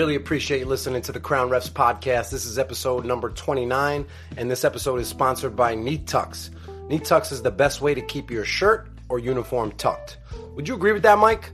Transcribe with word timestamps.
Really 0.00 0.14
appreciate 0.14 0.60
you 0.60 0.64
listening 0.64 1.02
to 1.02 1.12
the 1.12 1.20
Crown 1.20 1.50
Refs 1.50 1.68
podcast. 1.68 2.30
This 2.30 2.46
is 2.46 2.58
episode 2.58 3.04
number 3.04 3.28
29, 3.28 4.06
and 4.38 4.50
this 4.50 4.64
episode 4.64 4.98
is 4.98 5.08
sponsored 5.08 5.54
by 5.54 5.74
Neat 5.74 6.06
Tucks. 6.06 6.50
Neat 6.88 7.04
Tucks 7.04 7.32
is 7.32 7.42
the 7.42 7.50
best 7.50 7.82
way 7.82 7.92
to 7.92 8.00
keep 8.00 8.30
your 8.30 8.46
shirt 8.46 8.88
or 9.10 9.18
uniform 9.18 9.72
tucked. 9.72 10.16
Would 10.54 10.66
you 10.66 10.74
agree 10.74 10.92
with 10.92 11.02
that, 11.02 11.18
Mike? 11.18 11.52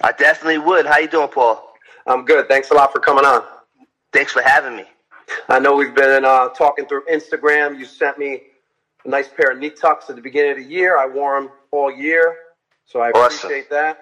I 0.00 0.12
definitely 0.12 0.56
would. 0.56 0.86
How 0.86 1.00
you 1.00 1.06
doing, 1.08 1.28
Paul? 1.28 1.74
I'm 2.06 2.24
good. 2.24 2.48
Thanks 2.48 2.70
a 2.70 2.74
lot 2.74 2.92
for 2.92 2.98
coming 2.98 3.26
on. 3.26 3.44
Thanks 4.14 4.32
for 4.32 4.40
having 4.40 4.74
me. 4.74 4.84
I 5.50 5.58
know 5.58 5.74
we've 5.76 5.94
been 5.94 6.24
uh, 6.24 6.48
talking 6.48 6.86
through 6.86 7.02
Instagram. 7.12 7.78
You 7.78 7.84
sent 7.84 8.18
me 8.18 8.40
a 9.04 9.08
nice 9.10 9.28
pair 9.28 9.50
of 9.52 9.58
Neat 9.58 9.78
Tucks 9.78 10.08
at 10.08 10.16
the 10.16 10.22
beginning 10.22 10.52
of 10.52 10.56
the 10.56 10.64
year. 10.64 10.96
I 10.96 11.06
wore 11.06 11.38
them 11.38 11.50
all 11.72 11.92
year, 11.94 12.36
so 12.86 13.00
I 13.00 13.10
Awesome. 13.10 13.48
appreciate 13.50 13.68
that. 13.68 13.98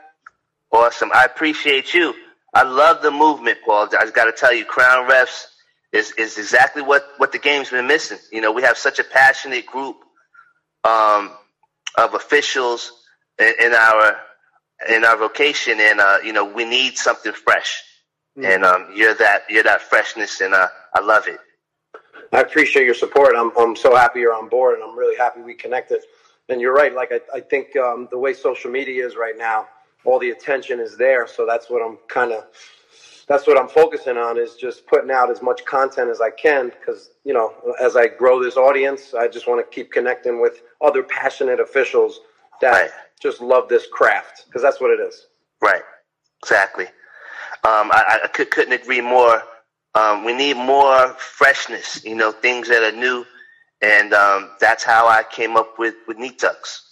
Awesome. 0.71 1.11
I 1.13 1.25
appreciate 1.25 1.93
you. 1.93 2.15
I 2.55 2.63
love 2.63 3.03
the 3.03 3.11
movement, 3.11 3.59
Paul. 3.65 3.89
I 3.93 4.03
just 4.03 4.15
got 4.15 4.25
to 4.25 4.33
tell 4.33 4.53
you, 4.53 4.65
Crown 4.65 5.09
Refs 5.09 5.47
is, 5.93 6.13
is 6.13 6.39
exactly 6.39 6.83
what, 6.83 7.05
what 7.19 7.33
the 7.33 7.39
game's 7.39 7.71
been 7.71 7.87
missing. 7.87 8.19
You 8.33 8.41
know, 8.41 8.53
we 8.53 8.63
have 8.63 8.79
such 8.79 8.99
a 8.99 9.05
passionate 9.05 9.67
group 9.67 9.97
um, 10.85 11.33
of 11.97 12.15
officials 12.15 12.93
in, 13.39 13.53
in 13.61 13.73
our 13.75 14.17
in 14.89 15.05
our 15.05 15.17
vocation, 15.17 15.81
and 15.81 16.01
uh, 16.01 16.19
you 16.25 16.33
know, 16.33 16.45
we 16.45 16.65
need 16.65 16.97
something 16.97 17.33
fresh. 17.33 17.83
And 18.37 18.65
um, 18.65 18.93
you're 18.95 19.15
that 19.15 19.43
you're 19.51 19.65
that 19.65 19.83
freshness, 19.83 20.41
and 20.41 20.55
uh, 20.55 20.69
I 20.95 21.01
love 21.01 21.27
it. 21.27 21.41
I 22.33 22.41
appreciate 22.41 22.85
your 22.85 22.95
support. 22.95 23.35
I'm, 23.37 23.51
I'm 23.59 23.75
so 23.75 23.97
happy 23.97 24.21
you're 24.21 24.35
on 24.35 24.49
board, 24.49 24.75
and 24.75 24.85
I'm 24.85 24.97
really 24.97 25.17
happy 25.17 25.41
we 25.41 25.55
connected. 25.55 26.03
And 26.49 26.61
you're 26.61 26.73
right. 26.73 26.95
Like 26.95 27.11
I, 27.11 27.21
I 27.35 27.41
think 27.41 27.77
um, 27.77 28.07
the 28.13 28.19
way 28.19 28.35
social 28.35 28.71
media 28.71 29.05
is 29.05 29.17
right 29.17 29.37
now, 29.37 29.67
all 30.05 30.19
the 30.19 30.31
attention 30.31 30.81
is 30.81 30.97
there. 30.97 31.27
So 31.27 31.47
that's 31.47 31.69
what 31.71 31.83
I'm 31.83 31.99
kind 32.09 32.33
of, 32.33 32.45
that's 33.29 33.47
what 33.47 33.59
I'm 33.59 33.69
focusing 33.69 34.17
on 34.17 34.39
is 34.39 34.55
just 34.55 34.87
putting 34.87 35.11
out 35.11 35.31
as 35.31 35.43
much 35.43 35.65
content 35.65 36.11
as 36.11 36.21
I 36.21 36.31
can. 36.31 36.71
Because 36.71 37.11
you 37.25 37.35
know, 37.35 37.53
as 37.81 37.97
I 37.97 38.07
grow 38.09 38.43
this 38.43 38.57
audience, 38.57 39.15
I 39.15 39.29
just 39.29 39.47
want 39.49 39.65
to 39.65 39.75
keep 39.75 39.93
connecting 39.93 40.41
with 40.41 40.63
other 40.81 41.03
passionate 41.03 41.61
officials 41.61 42.21
that 42.61 42.73
Right. 42.73 42.91
just 43.21 43.41
love 43.41 43.69
this 43.69 43.87
craft. 43.93 44.45
Because 44.47 44.63
that's 44.63 44.81
what 44.81 44.91
it 44.91 45.01
is. 45.01 45.27
Right. 45.61 45.83
Exactly. 46.43 46.87
Um, 47.65 47.91
I, 47.93 48.21
I 48.25 48.29
could, 48.29 48.51
couldn't 48.51 48.73
agree 48.73 49.01
more. 49.01 49.43
Um, 49.95 50.25
we 50.25 50.33
need 50.33 50.57
more 50.57 51.09
freshness, 51.19 52.05
you 52.05 52.15
know, 52.15 52.31
things 52.31 52.69
that 52.69 52.83
are 52.83 52.97
new. 52.97 53.25
And 53.83 54.13
um, 54.15 54.51
that's 54.61 54.85
how 54.85 55.09
I 55.09 55.25
came 55.31 55.57
up 55.57 55.79
with, 55.79 55.95
with 56.07 56.19
Neat 56.19 56.39
Tucks. 56.39 56.88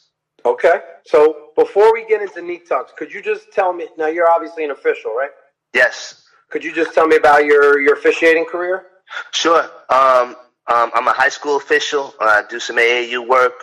Okay. 0.47 0.81
So 1.05 1.51
before 1.57 1.93
we 1.93 2.07
get 2.07 2.23
into 2.23 2.41
Neat 2.41 2.69
Tucks, 2.69 2.93
could 2.97 3.13
you 3.13 3.21
just 3.21 3.53
tell 3.53 3.73
me? 3.73 3.89
Now 3.99 4.07
you're 4.07 4.31
obviously 4.31 4.65
an 4.65 4.71
official, 4.71 5.13
right? 5.13 5.31
Yes, 5.75 6.23
Could 6.51 6.63
you 6.65 6.73
just 6.73 6.95
tell 6.95 7.07
me 7.09 7.17
about 7.17 7.45
your 7.45 7.81
your 7.81 7.95
officiating 7.95 8.45
career? 8.47 8.87
sure. 9.33 9.65
Um, 9.91 10.37
um, 10.73 10.91
I'm 10.95 11.07
a 11.09 11.13
high 11.13 11.29
school 11.39 11.57
official. 11.57 12.15
I 12.21 12.43
do 12.49 12.59
some 12.61 12.77
AAU 12.77 13.27
work 13.29 13.57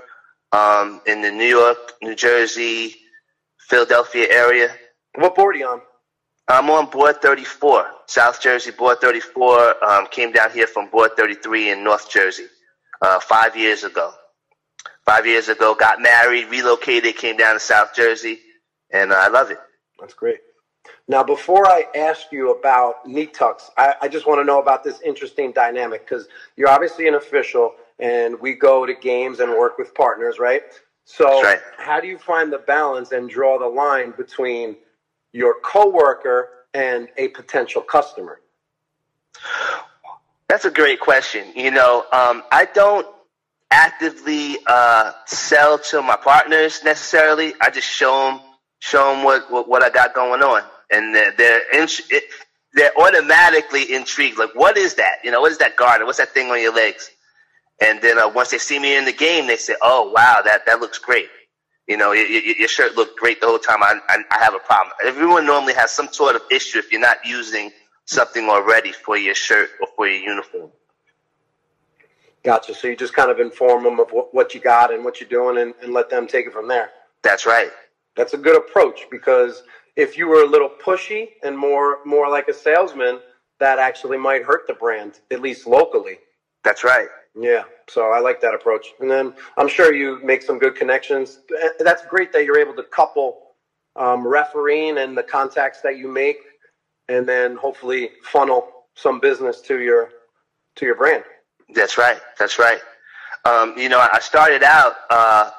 um, 0.51 1.01
in 1.07 1.21
the 1.21 1.31
New 1.31 1.51
York, 1.59 1.93
New 2.01 2.15
Jersey, 2.15 2.95
Philadelphia 3.69 4.27
area. 4.29 4.69
What 5.15 5.35
board 5.35 5.55
are 5.55 5.59
you 5.59 5.67
on? 5.67 5.81
I'm 6.49 6.69
on 6.69 6.89
board 6.89 7.21
34, 7.21 7.87
South 8.07 8.41
Jersey 8.41 8.71
board 8.71 8.99
34. 8.99 9.83
Um, 9.83 10.07
came 10.07 10.31
down 10.33 10.51
here 10.51 10.67
from 10.67 10.89
board 10.89 11.11
33 11.15 11.71
in 11.71 11.83
North 11.83 12.09
Jersey 12.09 12.47
uh, 13.01 13.19
five 13.21 13.55
years 13.55 13.83
ago. 13.85 14.13
Five 15.05 15.25
years 15.25 15.49
ago, 15.49 15.75
got 15.75 16.01
married, 16.01 16.49
relocated, 16.49 17.17
came 17.17 17.35
down 17.35 17.55
to 17.55 17.59
South 17.59 17.93
Jersey, 17.93 18.39
and 18.89 19.11
uh, 19.11 19.15
I 19.15 19.27
love 19.27 19.51
it. 19.51 19.59
That's 19.99 20.13
great. 20.13 20.39
Now, 21.07 21.23
before 21.23 21.67
I 21.67 21.85
ask 21.95 22.31
you 22.31 22.51
about 22.51 23.05
Neat 23.05 23.33
Tucks, 23.33 23.69
I, 23.77 23.95
I 24.01 24.07
just 24.07 24.25
want 24.25 24.39
to 24.39 24.45
know 24.45 24.61
about 24.61 24.83
this 24.83 25.01
interesting 25.01 25.51
dynamic 25.51 26.07
because 26.07 26.27
you're 26.55 26.69
obviously 26.69 27.07
an 27.07 27.15
official 27.15 27.73
and 27.99 28.39
we 28.39 28.53
go 28.53 28.85
to 28.85 28.93
games 28.93 29.39
and 29.39 29.51
work 29.51 29.77
with 29.77 29.93
partners, 29.93 30.39
right? 30.39 30.63
So, 31.05 31.43
right. 31.43 31.59
how 31.77 31.99
do 31.99 32.07
you 32.07 32.17
find 32.17 32.51
the 32.51 32.59
balance 32.59 33.11
and 33.11 33.29
draw 33.29 33.59
the 33.59 33.67
line 33.67 34.13
between 34.15 34.77
your 35.33 35.55
coworker 35.61 36.49
and 36.73 37.09
a 37.17 37.27
potential 37.29 37.81
customer? 37.81 38.39
That's 40.47 40.65
a 40.65 40.71
great 40.71 40.99
question. 40.99 41.47
You 41.55 41.71
know, 41.71 42.05
um, 42.11 42.43
I 42.51 42.67
don't 42.73 43.07
actively 43.73 44.57
uh, 44.67 45.11
sell 45.25 45.79
to 45.79 46.01
my 46.01 46.15
partners 46.15 46.83
necessarily. 46.83 47.53
I 47.59 47.71
just 47.71 47.89
show 47.89 48.27
them 48.27 48.41
show 48.79 49.13
them 49.13 49.23
what, 49.23 49.49
what, 49.51 49.67
what 49.67 49.83
I 49.83 49.89
got 49.89 50.13
going 50.13 50.41
on, 50.43 50.61
and 50.91 51.15
they're 51.15 51.33
they're, 51.37 51.61
it, 51.71 52.23
they're 52.73 52.97
automatically 52.97 53.93
intrigued. 53.93 54.37
Like, 54.37 54.53
what 54.55 54.77
is 54.77 54.95
that? 54.95 55.17
You 55.23 55.31
know, 55.31 55.41
what 55.41 55.51
is 55.51 55.57
that 55.57 55.75
garter? 55.75 56.05
What's 56.05 56.19
that 56.19 56.29
thing 56.33 56.51
on 56.51 56.61
your 56.61 56.73
legs? 56.73 57.09
And 57.81 58.01
then 58.01 58.19
uh, 58.19 58.29
once 58.29 58.51
they 58.51 58.59
see 58.59 58.79
me 58.79 58.95
in 58.95 59.05
the 59.05 59.13
game, 59.13 59.47
they 59.47 59.57
say, 59.57 59.75
"Oh, 59.81 60.11
wow, 60.11 60.41
that 60.45 60.65
that 60.67 60.79
looks 60.79 60.99
great." 60.99 61.29
You 61.87 61.97
know, 61.97 62.11
your, 62.11 62.27
your 62.27 62.55
your 62.57 62.67
shirt 62.67 62.95
looked 62.95 63.17
great 63.19 63.41
the 63.41 63.47
whole 63.47 63.59
time. 63.59 63.81
I, 63.81 63.99
I 64.07 64.17
I 64.31 64.37
have 64.43 64.53
a 64.53 64.59
problem. 64.59 64.93
Everyone 65.03 65.45
normally 65.45 65.73
has 65.73 65.91
some 65.91 66.13
sort 66.13 66.35
of 66.35 66.43
issue 66.51 66.77
if 66.77 66.91
you're 66.91 67.01
not 67.01 67.17
using 67.25 67.71
something 68.05 68.47
already 68.49 68.91
for 68.91 69.17
your 69.17 69.35
shirt 69.35 69.71
or 69.81 69.87
for 69.95 70.07
your 70.07 70.21
uniform. 70.21 70.71
Gotcha. 72.43 72.73
So 72.73 72.87
you 72.87 72.95
just 72.95 73.13
kind 73.13 73.31
of 73.31 73.39
inform 73.39 73.83
them 73.83 73.99
of 73.99 74.11
what, 74.11 74.33
what 74.33 74.53
you 74.53 74.59
got 74.59 74.93
and 74.93 75.03
what 75.03 75.21
you're 75.21 75.29
doing 75.29 75.61
and, 75.61 75.73
and 75.81 75.93
let 75.93 76.09
them 76.09 76.27
take 76.27 76.45
it 76.45 76.53
from 76.53 76.67
there. 76.67 76.89
That's 77.23 77.45
right. 77.45 77.69
That's 78.15 78.33
a 78.33 78.37
good 78.37 78.57
approach 78.57 79.07
because 79.09 79.63
if 79.95 80.17
you 80.17 80.27
were 80.27 80.43
a 80.43 80.47
little 80.47 80.69
pushy 80.69 81.29
and 81.43 81.57
more 81.57 81.99
more 82.05 82.29
like 82.29 82.47
a 82.47 82.53
salesman, 82.53 83.19
that 83.59 83.79
actually 83.79 84.17
might 84.17 84.43
hurt 84.43 84.67
the 84.67 84.73
brand, 84.73 85.19
at 85.31 85.41
least 85.41 85.65
locally. 85.65 86.19
That's 86.63 86.83
right. 86.83 87.07
Yeah, 87.35 87.63
so 87.89 88.11
I 88.11 88.19
like 88.19 88.41
that 88.41 88.53
approach. 88.53 88.87
And 88.99 89.09
then 89.09 89.33
I'm 89.57 89.67
sure 89.67 89.93
you 89.93 90.19
make 90.23 90.43
some 90.43 90.59
good 90.59 90.75
connections. 90.75 91.39
That's 91.79 92.05
great 92.05 92.31
that 92.33 92.45
you're 92.45 92.59
able 92.59 92.75
to 92.75 92.83
couple 92.83 93.39
um, 93.95 94.27
refereeing 94.27 94.99
and 94.99 95.17
the 95.17 95.23
contacts 95.23 95.81
that 95.81 95.97
you 95.97 96.07
make, 96.07 96.37
and 97.09 97.27
then 97.27 97.55
hopefully 97.55 98.11
funnel 98.23 98.69
some 98.95 99.19
business 99.19 99.61
to 99.61 99.81
your 99.81 100.09
to 100.75 100.85
your 100.85 100.95
brand. 100.95 101.23
That's 101.69 101.97
right. 101.97 102.19
That's 102.37 102.59
right. 102.59 102.79
Um, 103.45 103.77
you 103.77 103.89
know, 103.89 103.99
I 103.99 104.19
started 104.19 104.63
out. 104.63 104.95
Uh, 105.09 105.49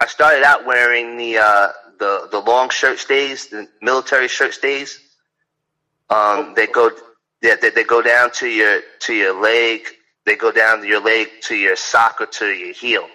I 0.00 0.06
started 0.06 0.42
out 0.44 0.66
wearing 0.66 1.16
the 1.16 1.38
uh, 1.38 1.68
the 1.98 2.28
the 2.30 2.40
long 2.40 2.68
shirt 2.68 2.98
stays, 2.98 3.48
the 3.48 3.68
military 3.80 4.28
shirt 4.28 4.54
stays. 4.54 5.00
Um, 6.10 6.52
they 6.54 6.66
go, 6.66 6.90
yeah, 7.42 7.56
they, 7.60 7.70
they 7.70 7.84
go 7.84 8.02
down 8.02 8.30
to 8.32 8.48
your 8.48 8.80
to 9.00 9.14
your 9.14 9.40
leg. 9.40 9.86
They 10.26 10.36
go 10.36 10.52
down 10.52 10.82
to 10.82 10.86
your 10.86 11.00
leg 11.00 11.28
to 11.44 11.54
your 11.54 11.76
sock 11.76 12.20
or 12.20 12.26
to 12.26 12.46
your 12.46 12.74
heel. 12.74 13.08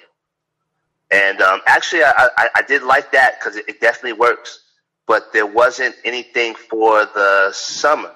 And 1.12 1.42
um, 1.42 1.60
actually, 1.68 2.04
I, 2.04 2.30
I, 2.38 2.50
I 2.56 2.62
did 2.62 2.84
like 2.84 3.12
that 3.12 3.40
because 3.40 3.58
it, 3.58 3.68
it 3.68 3.82
definitely 3.82 4.14
works. 4.14 4.60
But 5.08 5.34
there 5.34 5.46
wasn't 5.46 5.96
anything 6.06 6.56
for 6.56 7.06
the 7.06 7.52
summer 7.52 8.14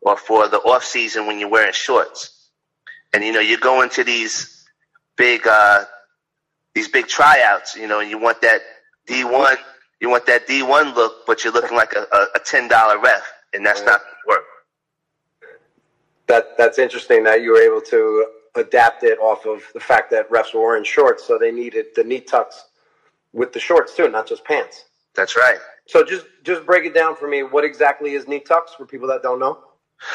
or 0.00 0.16
for 0.16 0.48
the 0.48 0.56
off 0.58 0.84
season 0.84 1.26
when 1.26 1.38
you're 1.38 1.50
wearing 1.50 1.74
shorts 1.74 2.39
and 3.12 3.24
you 3.24 3.32
know 3.32 3.40
you 3.40 3.58
go 3.58 3.82
into 3.82 4.04
these 4.04 4.66
big 5.16 5.46
uh 5.46 5.84
these 6.74 6.88
big 6.88 7.06
tryouts 7.06 7.76
you 7.76 7.86
know 7.86 8.00
and 8.00 8.10
you 8.10 8.18
want 8.18 8.40
that 8.42 8.60
d1 9.08 9.56
you 10.00 10.08
want 10.08 10.26
that 10.26 10.46
d1 10.46 10.94
look 10.94 11.26
but 11.26 11.42
you're 11.44 11.52
looking 11.52 11.76
like 11.76 11.92
a, 11.94 12.06
a, 12.12 12.26
a 12.36 12.40
$10 12.40 13.02
ref 13.02 13.22
and 13.54 13.64
that's 13.66 13.80
not 13.82 14.00
gonna 14.00 14.16
work 14.28 14.44
That 16.28 16.56
that's 16.56 16.78
interesting 16.78 17.24
that 17.24 17.42
you 17.42 17.50
were 17.52 17.60
able 17.60 17.80
to 17.82 18.26
adapt 18.56 19.02
it 19.04 19.18
off 19.18 19.46
of 19.46 19.62
the 19.74 19.80
fact 19.80 20.10
that 20.10 20.28
refs 20.30 20.54
were 20.54 20.60
wearing 20.60 20.84
shorts, 20.84 21.24
so 21.24 21.38
they 21.38 21.52
needed 21.52 21.86
the 21.94 22.02
Neat 22.04 22.26
Tucks 22.28 22.64
with 23.32 23.52
the 23.52 23.60
shorts 23.60 23.94
too, 23.96 24.08
not 24.08 24.26
just 24.26 24.44
pants. 24.44 24.84
that's 25.14 25.36
right 25.36 25.58
So 25.86 26.04
just 26.04 26.26
just 26.44 26.64
break 26.66 26.84
it 26.84 26.94
down 26.94 27.16
for 27.16 27.28
me. 27.28 27.42
What 27.42 27.64
exactly 27.64 28.12
is 28.14 28.26
Neat 28.28 28.46
Tucks 28.46 28.74
for 28.74 28.86
people 28.86 29.08
that 29.08 29.22
don't 29.22 29.38
know? 29.40 29.58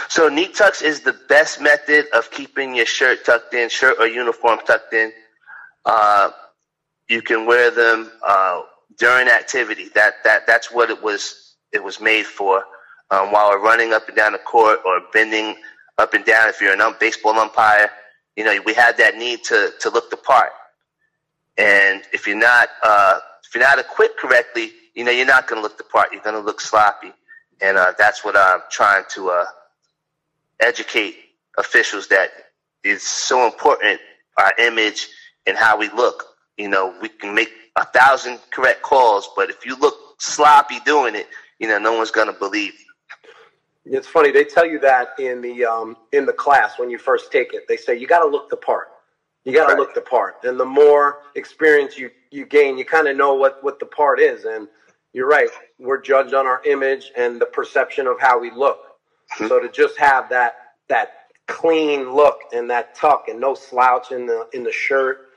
So 0.10 0.30
Neat 0.30 0.56
Tucks 0.56 0.82
is 0.82 1.02
the 1.02 1.14
best 1.30 1.62
method 1.62 2.08
of 2.14 2.32
keeping 2.32 2.76
your 2.76 2.86
shirt 2.86 3.26
tucked 3.26 3.54
in 3.54 3.70
shirt 3.70 3.98
or 4.00 4.08
uniform 4.08 4.60
tucked 4.66 4.94
in. 4.94 5.12
Uh, 5.86 6.32
you 7.08 7.22
can 7.22 7.46
wear 7.46 7.70
them 7.70 8.12
uh, 8.26 8.62
during 8.98 9.28
activity. 9.28 9.90
That 9.94 10.16
that 10.24 10.48
that's 10.48 10.72
what 10.72 10.90
it 10.90 11.02
was 11.04 11.56
it 11.72 11.84
was 11.84 12.02
made 12.02 12.26
for. 12.26 12.64
Um, 13.12 13.32
while 13.32 13.50
we're 13.50 13.64
running 13.64 13.94
up 13.94 14.08
and 14.08 14.18
down 14.18 14.32
the 14.32 14.40
court 14.40 14.80
or 14.86 15.02
bending 15.14 15.56
up 16.00 16.14
and 16.16 16.26
down 16.26 16.50
if 16.50 16.60
you're 16.60 16.74
an 16.74 16.96
baseball 17.00 17.38
umpire 17.38 17.90
you 18.36 18.44
know 18.44 18.60
we 18.66 18.74
have 18.74 18.98
that 18.98 19.16
need 19.16 19.44
to 19.44 19.72
to 19.80 19.90
look 19.90 20.10
the 20.10 20.18
part. 20.18 20.52
And 21.58 22.04
if 22.12 22.26
you're 22.28 22.36
not 22.38 22.70
uh, 22.84 23.20
if 23.46 23.54
you're 23.54 23.64
not 23.64 23.80
equipped 23.80 24.18
correctly 24.18 24.72
you 24.96 25.04
know 25.04 25.12
you're 25.12 25.28
not 25.28 25.48
going 25.48 25.60
to 25.60 25.64
look 25.64 25.78
the 25.78 25.84
part. 25.84 26.12
You're 26.12 26.24
going 26.24 26.36
to 26.36 26.42
look 26.42 26.60
sloppy. 26.62 27.12
And 27.62 27.78
uh, 27.78 27.94
that's 27.98 28.26
what 28.26 28.36
i'm 28.36 28.62
trying 28.70 29.06
to 29.12 29.30
uh, 29.30 29.46
educate 30.62 31.16
officials 31.58 32.08
that 32.10 32.30
it's 32.84 33.08
so 33.08 33.46
important 33.46 34.00
our 34.38 34.54
image 34.60 35.10
and 35.48 35.58
how 35.58 35.78
we 35.78 35.90
look 35.92 36.26
you 36.58 36.68
know 36.70 36.96
we 37.02 37.10
can 37.10 37.34
make 37.36 37.50
a 37.78 37.86
thousand 37.86 38.40
correct 38.52 38.82
calls 38.82 39.30
but 39.36 39.50
if 39.50 39.66
you 39.66 39.76
look 39.78 39.96
sloppy 40.20 40.80
doing 40.86 41.16
it 41.16 41.28
you 41.60 41.68
know 41.68 41.78
no 41.78 41.94
one's 41.94 42.12
going 42.12 42.28
to 42.28 42.34
believe 42.40 42.74
you 42.74 42.86
It's 43.86 44.08
funny 44.08 44.32
they 44.32 44.46
tell 44.46 44.66
you 44.66 44.80
that 44.80 45.10
in 45.20 45.42
the 45.42 45.66
um, 45.66 45.98
in 46.14 46.26
the 46.26 46.34
class 46.34 46.80
when 46.80 46.90
you 46.90 46.98
first 46.98 47.32
take 47.32 47.54
it. 47.54 47.68
They 47.68 47.78
say 47.78 47.98
you 47.98 48.08
got 48.08 48.20
to 48.20 48.28
look 48.28 48.50
the 48.50 48.58
part. 48.58 48.90
You 49.46 49.54
got 49.54 49.68
to 49.68 49.74
Right. 49.74 49.80
look 49.80 49.94
the 49.96 50.02
part, 50.02 50.38
and 50.44 50.60
the 50.60 50.66
more 50.66 51.20
experience 51.36 51.98
you 51.98 52.12
you 52.32 52.46
gain, 52.46 52.78
you 52.78 52.86
kind 52.86 53.08
of 53.08 53.18
know 53.18 53.36
what 53.36 53.64
what 53.64 53.80
the 53.80 53.88
part 53.88 54.20
is. 54.20 54.46
And 54.46 54.68
you're 55.14 55.28
right. 55.28 55.50
We're 55.80 56.02
judged 56.02 56.34
on 56.34 56.48
our 56.48 56.62
image 56.66 57.12
and 57.18 57.42
the 57.42 57.46
perception 57.48 58.08
of 58.08 58.20
how 58.20 58.40
we 58.40 58.52
look. 58.52 58.80
Mhm. 59.40 59.48
So 59.50 59.60
to 59.60 59.70
just 59.70 59.98
have 59.98 60.30
that 60.30 60.56
that 60.88 61.12
clean 61.48 62.12
look 62.14 62.40
and 62.54 62.70
that 62.72 62.96
tuck 62.96 63.28
and 63.28 63.40
no 63.40 63.54
slouch 63.54 64.12
in 64.12 64.26
the 64.26 64.48
in 64.54 64.64
the 64.64 64.72
shirt. 64.72 65.30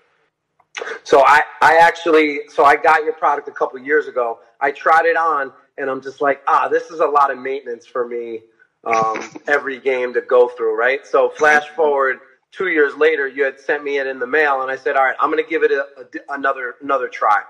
So 1.04 1.22
I 1.26 1.42
I 1.60 1.76
actually 1.78 2.40
so 2.48 2.64
I 2.64 2.76
got 2.76 3.04
your 3.04 3.14
product 3.14 3.48
a 3.48 3.52
couple 3.52 3.78
years 3.80 4.06
ago. 4.08 4.38
I 4.60 4.70
tried 4.70 5.06
it 5.06 5.16
on 5.16 5.52
and 5.76 5.90
I'm 5.90 6.00
just 6.02 6.20
like 6.20 6.42
ah 6.46 6.68
this 6.68 6.90
is 6.90 7.00
a 7.00 7.06
lot 7.06 7.30
of 7.30 7.38
maintenance 7.38 7.86
for 7.86 8.06
me 8.06 8.42
um, 8.84 9.28
every 9.48 9.78
game 9.80 10.14
to 10.14 10.20
go 10.20 10.48
through 10.48 10.76
right. 10.78 11.06
So 11.06 11.28
flash 11.30 11.68
forward 11.70 12.18
two 12.52 12.68
years 12.68 12.94
later, 12.96 13.26
you 13.28 13.44
had 13.44 13.58
sent 13.60 13.84
me 13.84 13.98
it 13.98 14.06
in 14.06 14.18
the 14.18 14.26
mail 14.26 14.62
and 14.62 14.70
I 14.70 14.76
said 14.76 14.96
all 14.96 15.04
right 15.04 15.16
I'm 15.20 15.30
going 15.30 15.42
to 15.42 15.48
give 15.50 15.62
it 15.64 15.72
a, 15.72 15.86
a- 15.98 16.34
another 16.34 16.76
another 16.80 17.08
try 17.08 17.42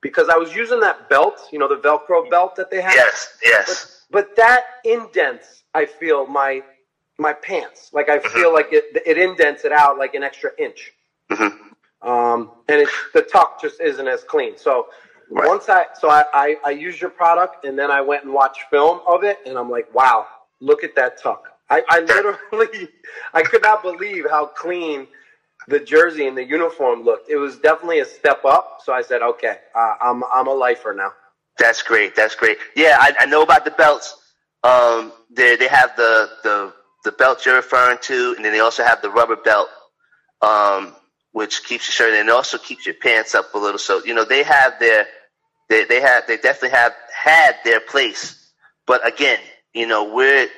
because 0.00 0.28
I 0.28 0.36
was 0.36 0.54
using 0.54 0.80
that 0.80 1.08
belt 1.08 1.48
you 1.52 1.58
know 1.58 1.68
the 1.68 1.76
Velcro 1.76 2.28
belt 2.28 2.56
that 2.56 2.70
they 2.70 2.80
have 2.80 2.94
Yes, 2.94 3.38
yes. 3.44 3.66
but 3.68 4.01
but 4.12 4.36
that 4.36 4.62
indents 4.84 5.64
i 5.74 5.84
feel 5.84 6.26
my 6.26 6.62
my 7.18 7.32
pants. 7.32 7.90
Like 7.92 8.08
i 8.08 8.18
feel 8.18 8.52
like 8.52 8.68
it 8.72 8.84
it 9.06 9.18
indents 9.18 9.64
it 9.64 9.72
out 9.72 9.98
like 9.98 10.14
an 10.14 10.22
extra 10.22 10.50
inch. 10.58 10.92
Hmm 11.30 11.48
um 12.02 12.50
and 12.68 12.80
it's 12.80 12.92
the 13.14 13.22
tuck 13.22 13.60
just 13.60 13.80
isn't 13.80 14.08
as 14.08 14.24
clean. 14.24 14.56
So 14.58 14.88
Right. 15.30 15.48
once 15.48 15.68
i 15.70 15.86
so 15.98 16.10
I, 16.10 16.24
I 16.34 16.56
i 16.66 16.70
used 16.70 17.00
your 17.00 17.08
product 17.10 17.64
and 17.64 17.78
then 17.78 17.90
i 17.90 18.02
went 18.02 18.24
and 18.24 18.34
watched 18.34 18.62
film 18.70 19.00
of 19.06 19.24
it 19.24 19.38
and 19.46 19.56
i'm 19.56 19.70
like 19.70 19.88
wow 19.94 20.26
look 20.60 20.84
at 20.84 20.94
that 20.96 21.12
tuck. 21.22 21.42
I 21.70 21.82
i 21.88 22.00
literally 22.00 22.88
i 23.32 23.42
could 23.42 23.62
not 23.62 23.82
believe 23.82 24.26
how 24.28 24.46
clean 24.46 25.06
the 25.68 25.80
jersey 25.80 26.26
and 26.26 26.36
the 26.36 26.44
uniform 26.44 27.04
looked. 27.04 27.30
It 27.30 27.36
was 27.36 27.56
definitely 27.58 28.00
a 28.00 28.04
step 28.04 28.44
up. 28.44 28.80
So 28.84 28.92
i 28.92 29.00
said 29.00 29.22
okay 29.22 29.56
uh, 29.74 29.94
i'm 30.02 30.22
i'm 30.34 30.48
a 30.48 30.52
lifer 30.66 30.92
now 30.92 31.12
That's 31.62 31.80
great. 31.84 32.16
That's 32.16 32.34
great. 32.34 32.58
Yeah, 32.74 32.96
I, 32.98 33.14
I 33.20 33.26
know 33.26 33.42
about 33.42 33.64
the 33.64 33.70
belts. 33.70 34.16
Um, 34.64 35.12
they 35.30 35.54
they 35.54 35.68
have 35.68 35.94
the 35.96 36.28
the 36.42 36.74
the 37.04 37.12
belt 37.12 37.46
you're 37.46 37.54
referring 37.54 37.98
to, 38.02 38.34
and 38.34 38.44
then 38.44 38.52
they 38.52 38.58
also 38.58 38.82
have 38.82 39.00
the 39.00 39.10
rubber 39.10 39.36
belt, 39.36 39.68
um, 40.40 40.96
which 41.30 41.62
keeps 41.62 41.86
your 41.86 41.92
shirt 41.92 42.18
and 42.18 42.28
also 42.30 42.58
keeps 42.58 42.84
your 42.84 42.96
pants 42.96 43.36
up 43.36 43.54
a 43.54 43.58
little. 43.58 43.78
So 43.78 44.02
you 44.04 44.12
know 44.12 44.24
they 44.24 44.42
have 44.42 44.80
their 44.80 45.06
they 45.68 45.84
they 45.84 46.00
have 46.00 46.26
they 46.26 46.36
definitely 46.36 46.76
have 46.76 46.94
had 47.16 47.54
their 47.64 47.78
place. 47.78 48.52
But 48.84 49.06
again, 49.06 49.38
you 49.72 49.86
know 49.86 50.12
we're 50.12 50.48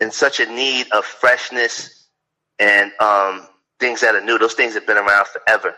in 0.00 0.10
such 0.10 0.40
a 0.40 0.46
need 0.46 0.90
of 0.90 1.04
freshness 1.04 2.08
and 2.58 2.90
um, 2.98 3.46
things 3.78 4.00
that 4.00 4.16
are 4.16 4.24
new. 4.24 4.38
Those 4.38 4.54
things 4.54 4.74
have 4.74 4.88
been 4.88 4.98
around 4.98 5.28
forever 5.28 5.76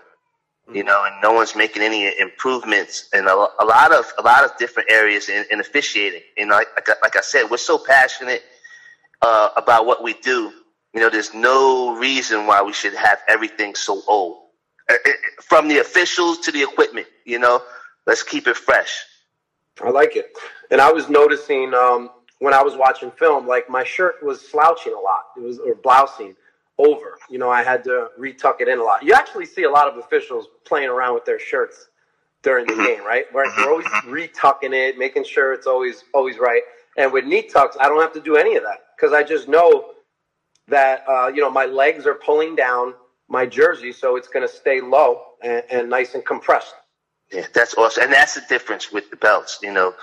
you 0.73 0.85
know, 0.85 1.05
and 1.05 1.15
no 1.23 1.32
one's 1.32 1.56
making 1.56 1.82
any 1.82 2.12
improvements 2.19 3.09
in 3.12 3.26
a, 3.26 3.31
a 3.32 3.65
lot 3.65 3.93
of 3.93 4.05
a 4.19 4.23
lot 4.23 4.44
of 4.44 4.56
different 4.59 4.91
areas 4.91 5.29
in, 5.29 5.44
in 5.50 5.61
officiating. 5.61 6.23
You 6.37 6.47
know, 6.47 6.55
like, 6.56 6.69
like 7.03 7.17
I- 7.17 7.20
said, 7.20 7.50
we're 7.50 7.56
so 7.56 7.79
passionate 7.79 8.43
uh, 9.23 9.50
about 9.56 9.87
what 9.87 10.03
we 10.03 10.15
do. 10.15 10.53
You 10.94 11.00
know, 11.00 11.11
there's 11.11 11.35
no 11.35 11.97
reason 11.99 12.47
why 12.47 12.62
we 12.62 12.73
should 12.73 12.94
have 12.94 13.19
everything 13.29 13.75
so 13.75 14.03
old, 14.09 14.38
Uh, 14.88 14.94
uh, 14.94 15.11
from 15.43 15.69
the 15.69 15.79
officials 15.79 16.38
to 16.41 16.53
the 16.53 16.62
equipment. 16.62 17.06
You 17.25 17.38
know, 17.38 17.62
let's 18.06 18.23
keep 18.23 18.47
it 18.47 18.56
fresh. 18.56 19.05
I 19.82 19.91
like 19.91 20.17
it. 20.17 20.32
And 20.71 20.81
I 20.81 20.91
was 20.93 21.09
noticing 21.09 21.73
um, 21.75 22.11
when 22.41 22.53
I 22.53 22.62
was 22.62 22.75
watching 22.76 23.11
film, 23.12 23.47
like 23.47 23.69
my 23.71 23.85
shirt 23.85 24.17
was 24.23 24.41
slouching 24.41 24.93
a 24.94 24.99
lot. 25.00 25.23
It 25.37 25.43
was 25.43 25.59
or 25.59 25.75
blousing 25.76 26.35
over. 26.79 27.19
You 27.29 27.39
know, 27.39 27.51
I 27.51 27.63
had 27.63 27.85
to 27.85 28.09
retuck 28.19 28.61
it 28.61 28.69
in 28.69 28.79
a 28.79 28.83
lot. 28.83 29.03
You 29.03 29.13
actually 29.13 29.47
see 29.47 29.65
a 29.65 29.71
lot 29.71 29.89
of 29.89 29.99
officials 29.99 30.47
playing 30.65 30.89
around 30.89 31.15
with 31.15 31.25
their 31.25 31.39
shirts 31.39 31.89
during 32.43 32.67
the 32.67 32.75
game, 32.75 33.05
right? 33.05 33.25
Where 33.33 33.51
they're 33.57 33.69
always 33.69 33.87
retucking 34.07 34.73
it, 34.73 34.99
making 34.99 35.25
sure 35.25 35.53
it's 35.53 35.67
always 35.67 36.05
always 36.15 36.39
right. 36.39 36.63
And 36.97 37.13
with 37.13 37.25
Neat 37.25 37.53
Tucks, 37.53 37.77
I 37.81 37.89
don't 37.89 38.01
have 38.01 38.13
to 38.15 38.21
do 38.21 38.37
any 38.37 38.57
of 38.57 38.63
that 38.63 38.79
because 38.97 39.13
I 39.13 39.23
just 39.23 39.49
know 39.49 39.91
that 40.69 41.05
uh, 41.09 41.29
you 41.29 41.41
know 41.41 41.51
my 41.51 41.65
legs 41.65 42.07
are 42.07 42.15
pulling 42.15 42.55
down 42.55 42.95
my 43.29 43.45
jersey, 43.45 43.93
so 43.93 44.17
it's 44.17 44.29
going 44.29 44.47
to 44.47 44.53
stay 44.53 44.81
low 44.81 45.23
and, 45.43 45.63
and 45.71 45.91
nice 45.91 46.15
and 46.15 46.25
compressed. 46.25 46.75
Yeah, 47.33 47.47
that's 47.53 47.75
awesome, 47.77 48.05
and 48.05 48.13
that's 48.13 48.35
the 48.35 48.43
difference 48.49 48.91
with 48.93 49.11
the 49.11 49.17
belts. 49.17 49.59
You 49.63 49.73
know, 49.73 49.95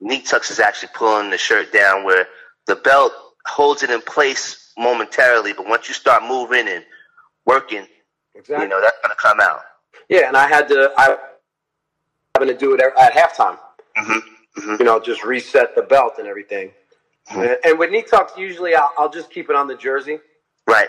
Neat 0.00 0.26
Tucks 0.26 0.50
is 0.50 0.60
actually 0.60 0.90
pulling 0.94 1.30
the 1.30 1.38
shirt 1.38 1.72
down, 1.72 2.04
where 2.04 2.26
the 2.66 2.76
belt 2.76 3.12
holds 3.46 3.82
it 3.82 3.90
in 3.90 4.00
place 4.00 4.61
momentarily, 4.78 5.52
but 5.52 5.66
once 5.68 5.88
you 5.88 5.94
start 5.94 6.22
moving 6.22 6.68
and 6.68 6.84
working, 7.46 7.86
Exactly. 8.34 8.64
you 8.64 8.70
know 8.70 8.80
that's 8.80 8.96
gonna 9.02 9.14
come 9.14 9.40
out. 9.40 9.60
Yeah, 10.08 10.28
and 10.28 10.36
I 10.36 10.48
had 10.48 10.68
to. 10.68 10.92
I 10.96 11.16
having 12.34 12.48
to 12.48 12.58
do 12.58 12.74
it 12.74 12.80
at 12.80 13.12
halftime. 13.12 13.58
hmm 13.96 14.18
hmm 14.56 14.76
You 14.78 14.84
know, 14.84 14.98
just 15.00 15.24
reset 15.24 15.74
the 15.74 15.82
belt 15.82 16.14
and 16.18 16.26
everything. 16.26 16.72
Mhm. 17.30 17.56
And, 17.64 17.78
with 17.78 17.90
Neat 17.90 18.08
Tucks, 18.08 18.32
usually 18.36 18.74
I'll, 18.74 18.90
I'll 18.98 19.08
just 19.10 19.30
keep 19.30 19.48
it 19.48 19.56
on 19.56 19.66
the 19.68 19.76
jersey. 19.76 20.18
Right. 20.66 20.88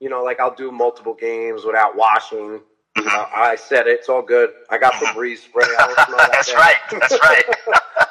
You 0.00 0.08
know, 0.08 0.22
like 0.24 0.40
I'll 0.40 0.54
do 0.54 0.72
multiple 0.72 1.14
games 1.14 1.64
without 1.64 1.94
washing. 1.96 2.60
Mhm. 2.96 3.06
Uh, 3.06 3.26
I 3.34 3.54
said 3.56 3.86
it. 3.86 4.00
It's 4.00 4.08
all 4.08 4.22
good. 4.22 4.50
I 4.70 4.78
got 4.78 4.94
Febreze 4.94 5.38
spray. 5.38 5.64
I 5.78 5.86
don't 5.86 6.06
smell 6.06 6.18
that 6.18 6.32
That's 6.32 6.54
right. 6.54 6.76
That's 6.90 7.18
right. 7.22 7.44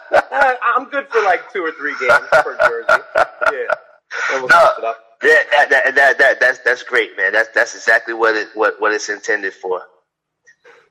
Uh, 0.10 0.54
I'm 0.76 0.86
good 0.90 1.08
for 1.10 1.22
like 1.24 1.52
two 1.52 1.62
or 1.64 1.72
three 1.74 1.94
games 2.00 2.14
per 2.32 2.58
jersey. 2.62 3.04
Yeah. 3.52 4.48
No. 4.48 4.94
Yeah, 5.24 5.44
that, 5.52 5.70
that, 5.70 5.96
that, 5.96 6.18
that, 6.18 6.40
that's 6.40 6.60
that's 6.60 6.84
great, 6.84 7.18
man. 7.18 7.34
That's 7.34 7.50
that's 7.54 7.76
exactly 7.76 8.14
what 8.14 8.36
it 8.36 8.50
what, 8.54 8.80
what 8.80 8.94
it's 8.94 9.10
intended 9.10 9.54
for. 9.54 9.82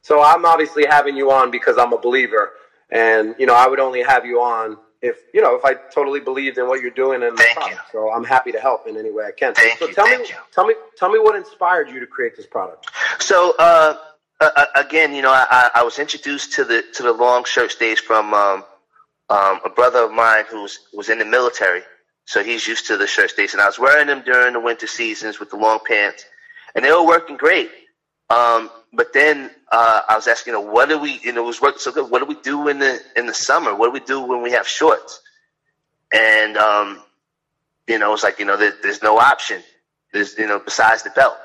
So 0.02 0.22
I'm 0.22 0.44
obviously 0.44 0.86
having 0.86 1.16
you 1.16 1.30
on 1.30 1.50
because 1.50 1.78
I'm 1.78 1.92
a 1.92 1.98
believer, 1.98 2.52
and 2.90 3.34
you 3.38 3.46
know 3.46 3.54
I 3.54 3.68
would 3.68 3.80
only 3.80 4.02
have 4.02 4.26
you 4.26 4.40
on 4.40 4.78
if 5.02 5.16
you 5.32 5.42
know 5.42 5.54
if 5.54 5.64
I 5.64 5.74
totally 5.94 6.20
believed 6.20 6.58
in 6.58 6.66
what 6.66 6.80
you're 6.80 6.90
doing 6.90 7.22
and 7.22 7.36
the 7.36 7.42
Thank 7.42 7.56
product. 7.56 7.80
you. 7.92 8.00
So 8.00 8.10
I'm 8.12 8.24
happy 8.24 8.52
to 8.52 8.60
help 8.60 8.86
in 8.86 8.96
any 8.96 9.10
way 9.12 9.24
I 9.24 9.32
can. 9.32 9.54
Thank 9.54 9.78
so 9.78 9.88
you, 9.88 9.94
tell 9.94 10.06
me, 10.06 10.24
you. 10.28 10.34
tell 10.52 10.66
me, 10.66 10.74
tell 10.96 11.10
me 11.10 11.18
what 11.18 11.36
inspired 11.36 11.88
you 11.90 12.00
to 12.00 12.06
create 12.06 12.36
this 12.36 12.46
product. 12.46 12.88
So 13.20 13.54
uh, 13.58 13.96
uh, 14.40 14.50
uh, 14.56 14.66
again, 14.74 15.14
you 15.14 15.22
know, 15.22 15.32
I, 15.32 15.70
I 15.74 15.82
was 15.82 15.98
introduced 15.98 16.52
to 16.54 16.64
the 16.64 16.84
to 16.94 17.02
the 17.02 17.12
long 17.12 17.44
shirt 17.44 17.70
stays 17.70 18.00
from 18.00 18.34
um, 18.34 18.64
um, 19.28 19.60
a 19.64 19.70
brother 19.70 20.00
of 20.04 20.12
mine 20.12 20.44
who's 20.50 20.80
was 20.92 21.08
in 21.08 21.18
the 21.18 21.24
military, 21.24 21.82
so 22.26 22.42
he's 22.42 22.66
used 22.66 22.88
to 22.88 22.96
the 22.96 23.06
shirt 23.06 23.30
stays, 23.30 23.54
and 23.54 23.62
I 23.62 23.66
was 23.66 23.78
wearing 23.78 24.08
them 24.08 24.22
during 24.24 24.52
the 24.52 24.60
winter 24.60 24.86
seasons 24.88 25.40
with 25.40 25.50
the 25.50 25.56
long 25.56 25.78
pants, 25.86 26.24
and 26.74 26.84
they 26.84 26.90
were 26.92 27.06
working 27.06 27.36
great. 27.36 27.70
Um, 28.28 28.68
but 28.92 29.12
then 29.12 29.50
uh, 29.70 30.02
I 30.08 30.16
was 30.16 30.26
asking, 30.26 30.52
you 30.54 30.60
know, 30.60 30.66
what 30.72 30.88
do 30.88 30.98
we? 30.98 31.20
You 31.22 31.32
know, 31.32 31.44
it 31.44 31.46
was 31.46 31.60
working 31.60 31.78
so 31.78 31.92
good. 31.92 32.10
What 32.10 32.18
do 32.18 32.26
we 32.26 32.34
do 32.42 32.68
in 32.68 32.80
the 32.80 33.00
in 33.16 33.26
the 33.26 33.34
summer? 33.34 33.74
What 33.74 33.86
do 33.86 33.92
we 33.92 34.00
do 34.00 34.20
when 34.20 34.42
we 34.42 34.52
have 34.52 34.66
shorts? 34.66 35.20
And 36.12 36.56
um, 36.56 37.02
you 37.86 37.98
know, 37.98 38.12
it's 38.14 38.24
like 38.24 38.40
you 38.40 38.44
know, 38.44 38.56
there, 38.56 38.74
there's 38.82 39.02
no 39.02 39.18
option. 39.18 39.62
There's 40.12 40.36
you 40.36 40.48
know, 40.48 40.58
besides 40.58 41.04
the 41.04 41.10
belt. 41.10 41.36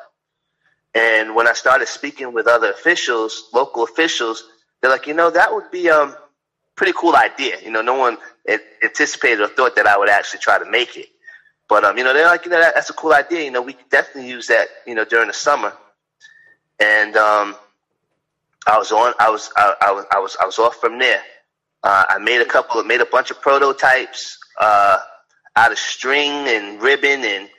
And 0.96 1.36
when 1.36 1.48
I 1.48 1.54
started 1.54 1.88
speaking 1.88 2.34
with 2.34 2.48
other 2.48 2.72
officials, 2.72 3.50
local 3.54 3.84
officials, 3.84 4.44
they're 4.82 4.92
like, 4.92 5.08
you 5.08 5.14
know, 5.14 5.30
that 5.30 5.54
would 5.54 5.72
be 5.72 5.90
um 5.92 6.16
pretty 6.76 6.94
cool 6.98 7.16
idea. 7.16 7.58
You 7.64 7.72
know, 7.72 7.82
no 7.82 7.96
one 7.96 8.18
a- 8.18 8.20
anticipated 8.84 9.42
or 9.42 9.48
thought 9.48 9.76
that 9.76 9.88
I 9.88 9.98
would 9.98 10.10
actually 10.10 10.40
try 10.40 10.60
to 10.60 10.70
make 10.70 10.98
it. 10.98 11.10
But 11.70 11.86
um, 11.86 11.98
you 11.98 12.04
know, 12.04 12.14
they're 12.14 12.26
like, 12.26 12.46
you 12.46 12.52
know, 12.52 12.60
that, 12.60 12.76
that's 12.76 12.90
a 12.90 12.94
cool 12.94 13.14
idea. 13.14 13.44
You 13.44 13.52
know, 13.52 13.62
we 13.62 13.74
could 13.74 13.90
definitely 13.90 14.30
use 14.30 14.48
that. 14.48 14.68
You 14.86 14.96
know, 14.96 15.06
during 15.06 15.28
the 15.28 15.34
summer. 15.34 15.74
And 16.80 17.16
um, 17.16 17.56
I 18.68 18.78
was 18.78 18.92
on. 18.92 19.14
I 19.20 19.30
was. 19.30 19.50
I, 19.56 19.76
I 19.82 19.92
was. 19.92 20.06
I 20.12 20.20
was. 20.20 20.38
I 20.42 20.46
was 20.46 20.60
off 20.60 20.76
from 20.76 21.00
there. 21.00 21.22
Uh, 21.84 22.04
I 22.10 22.18
made 22.18 22.42
a 22.42 22.46
couple. 22.46 22.80
of 22.80 22.86
Made 22.88 23.02
a 23.02 23.06
bunch 23.06 23.32
of 23.32 23.42
prototypes 23.42 24.38
uh, 24.60 24.98
out 25.56 25.72
of 25.72 25.78
string 25.78 26.32
and 26.32 26.82
ribbon 26.82 27.24
and 27.24 27.50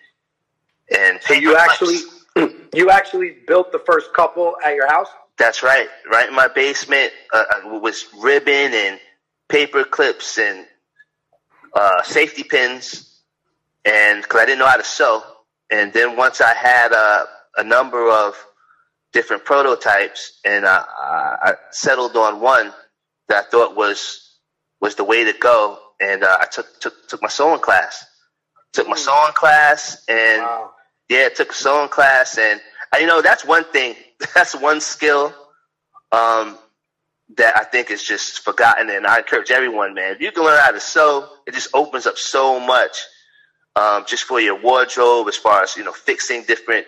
and. 0.95 1.19
So 1.23 1.35
you 1.35 1.57
actually, 1.57 2.01
you 2.75 2.91
actually 2.91 3.37
built 3.47 3.73
the 3.73 3.79
first 3.79 4.13
couple 4.13 4.57
at 4.65 4.75
your 4.75 4.89
house. 4.89 5.09
That's 5.39 5.63
right. 5.63 5.89
Right 6.11 6.29
in 6.29 6.35
my 6.35 6.49
basement 6.49 7.13
uh, 7.33 7.45
uh, 7.65 7.79
was 7.79 8.07
ribbon 8.21 8.75
and 8.75 9.01
paper 9.49 9.85
clips 9.85 10.39
and 10.39 10.67
uh, 11.75 12.03
safety 12.03 12.43
pins, 12.45 13.23
and 13.85 14.23
because 14.23 14.41
I 14.41 14.47
didn't 14.47 14.59
know 14.61 14.67
how 14.67 14.77
to 14.77 14.85
sew. 14.85 15.23
And 15.71 15.93
then 15.93 16.17
once 16.17 16.41
I 16.41 16.55
had 16.55 16.93
uh, 16.93 17.25
a 17.57 17.65
number 17.65 18.11
of 18.11 18.35
different 19.13 19.45
prototypes, 19.45 20.41
and 20.45 20.65
uh, 20.65 20.85
I 20.89 21.55
settled 21.71 22.17
on 22.17 22.41
one 22.41 22.73
that 23.29 23.47
I 23.47 23.49
thought 23.51 23.77
was 23.77 24.39
was 24.81 24.95
the 24.97 25.05
way 25.05 25.25
to 25.25 25.33
go, 25.39 25.79
and 26.01 26.25
uh, 26.25 26.39
I 26.41 26.47
took 26.47 26.81
took 26.81 27.09
took 27.09 27.23
my 27.23 27.29
sewing 27.29 27.61
class. 27.61 28.05
Took 28.73 28.89
my 28.89 28.97
sewing 28.97 29.33
class, 29.35 30.03
and 30.09 30.43
Wow. 30.43 30.71
yeah, 31.09 31.29
took 31.29 31.51
a 31.51 31.55
sewing 31.55 31.89
class, 31.91 32.39
and 32.39 32.61
uh, 32.95 32.99
you 32.99 33.07
know 33.07 33.21
that's 33.23 33.45
one 33.45 33.65
thing. 33.65 33.95
That's 34.35 34.55
one 34.55 34.81
skill 34.81 35.35
um, 36.13 36.57
that 37.37 37.57
I 37.57 37.65
think 37.65 37.91
is 37.91 38.03
just 38.03 38.41
forgotten, 38.41 38.91
and 38.91 39.07
I 39.07 39.19
encourage 39.19 39.51
everyone, 39.51 39.95
man. 39.95 40.13
If 40.13 40.21
you 40.21 40.33
can 40.33 40.45
learn 40.45 40.61
how 40.61 40.71
to 40.71 40.81
sew, 40.81 41.29
it 41.47 41.55
just 41.55 41.69
opens 41.75 42.07
up 42.07 42.19
so 42.19 42.61
much 42.61 42.99
um, 43.77 44.05
just 44.07 44.25
for 44.25 44.41
your 44.41 44.61
wardrobe, 44.61 45.29
as 45.29 45.37
far 45.37 45.63
as 45.63 45.77
you 45.77 45.85
know, 45.85 45.93
fixing 45.93 46.43
different 46.43 46.87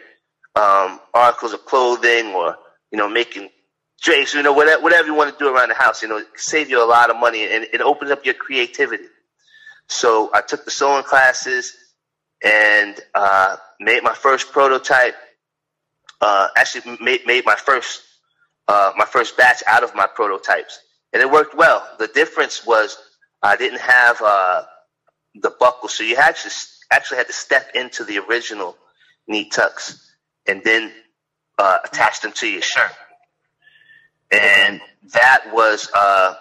um, 0.54 1.00
articles 1.12 1.52
of 1.52 1.64
clothing 1.64 2.34
or 2.34 2.56
you 2.92 2.98
know 2.98 3.08
making 3.08 3.48
drapes, 4.02 4.34
you 4.34 4.42
know 4.42 4.52
whatever 4.52 4.82
whatever 4.82 5.06
you 5.06 5.14
want 5.14 5.32
to 5.32 5.38
do 5.42 5.54
around 5.54 5.70
the 5.70 5.74
house. 5.74 6.02
You 6.02 6.08
know, 6.08 6.22
save 6.36 6.68
you 6.68 6.84
a 6.84 6.86
lot 6.86 7.10
of 7.10 7.16
money 7.16 7.44
and 7.44 7.64
it 7.72 7.80
opens 7.80 8.10
up 8.10 8.24
your 8.24 8.34
creativity. 8.34 9.04
So 9.88 10.30
I 10.32 10.40
took 10.40 10.64
the 10.64 10.70
sewing 10.70 11.04
classes 11.04 11.74
and 12.42 12.98
uh, 13.14 13.56
made 13.80 14.02
my 14.02 14.14
first 14.14 14.52
prototype. 14.52 15.14
Uh, 16.20 16.48
actually, 16.56 16.96
made, 17.00 17.26
made 17.26 17.44
my 17.44 17.54
first 17.54 18.02
uh, 18.68 18.92
my 18.96 19.04
first 19.04 19.36
batch 19.36 19.62
out 19.66 19.84
of 19.84 19.94
my 19.94 20.06
prototypes, 20.06 20.80
and 21.12 21.22
it 21.22 21.30
worked 21.30 21.54
well. 21.54 21.86
The 21.98 22.08
difference 22.08 22.66
was 22.66 22.96
I 23.42 23.56
didn't 23.56 23.80
have 23.80 24.20
uh, 24.22 24.62
the 25.34 25.50
buckle, 25.50 25.88
so 25.88 26.04
you 26.04 26.16
to 26.16 26.50
actually 26.90 27.18
had 27.18 27.26
to 27.26 27.32
step 27.32 27.70
into 27.74 28.04
the 28.04 28.18
original 28.18 28.76
Neat 29.26 29.52
Tucks 29.52 30.12
and 30.46 30.62
then 30.64 30.92
uh, 31.58 31.78
attach 31.84 32.20
them 32.20 32.32
to 32.32 32.48
your 32.48 32.62
shirt, 32.62 32.92
and 34.30 34.80
that 35.12 35.44
was 35.52 35.90
uh, 35.94 36.34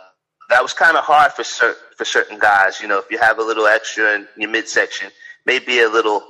that 0.50 0.62
was 0.62 0.74
kind 0.74 0.98
of 0.98 1.04
hard 1.04 1.34
for 1.34 1.44
certain 1.44 1.82
for 1.98 2.06
certain 2.06 2.40
guys. 2.40 2.80
You 2.82 2.88
know, 2.88 3.00
if 3.00 3.12
you 3.12 3.18
have 3.18 3.40
a 3.40 3.44
little 3.44 3.66
extra 3.68 4.16
in 4.16 4.28
your 4.38 4.50
midsection, 4.50 5.12
may 5.46 5.60
be 5.60 5.82
a 5.82 5.90
little 5.90 6.24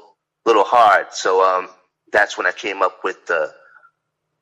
little 0.45 0.63
hard. 0.63 1.07
So 1.11 1.43
um, 1.43 1.69
that's 2.11 2.37
when 2.37 2.47
I 2.47 2.51
came 2.51 2.81
up 2.81 3.03
with 3.03 3.25
the 3.25 3.53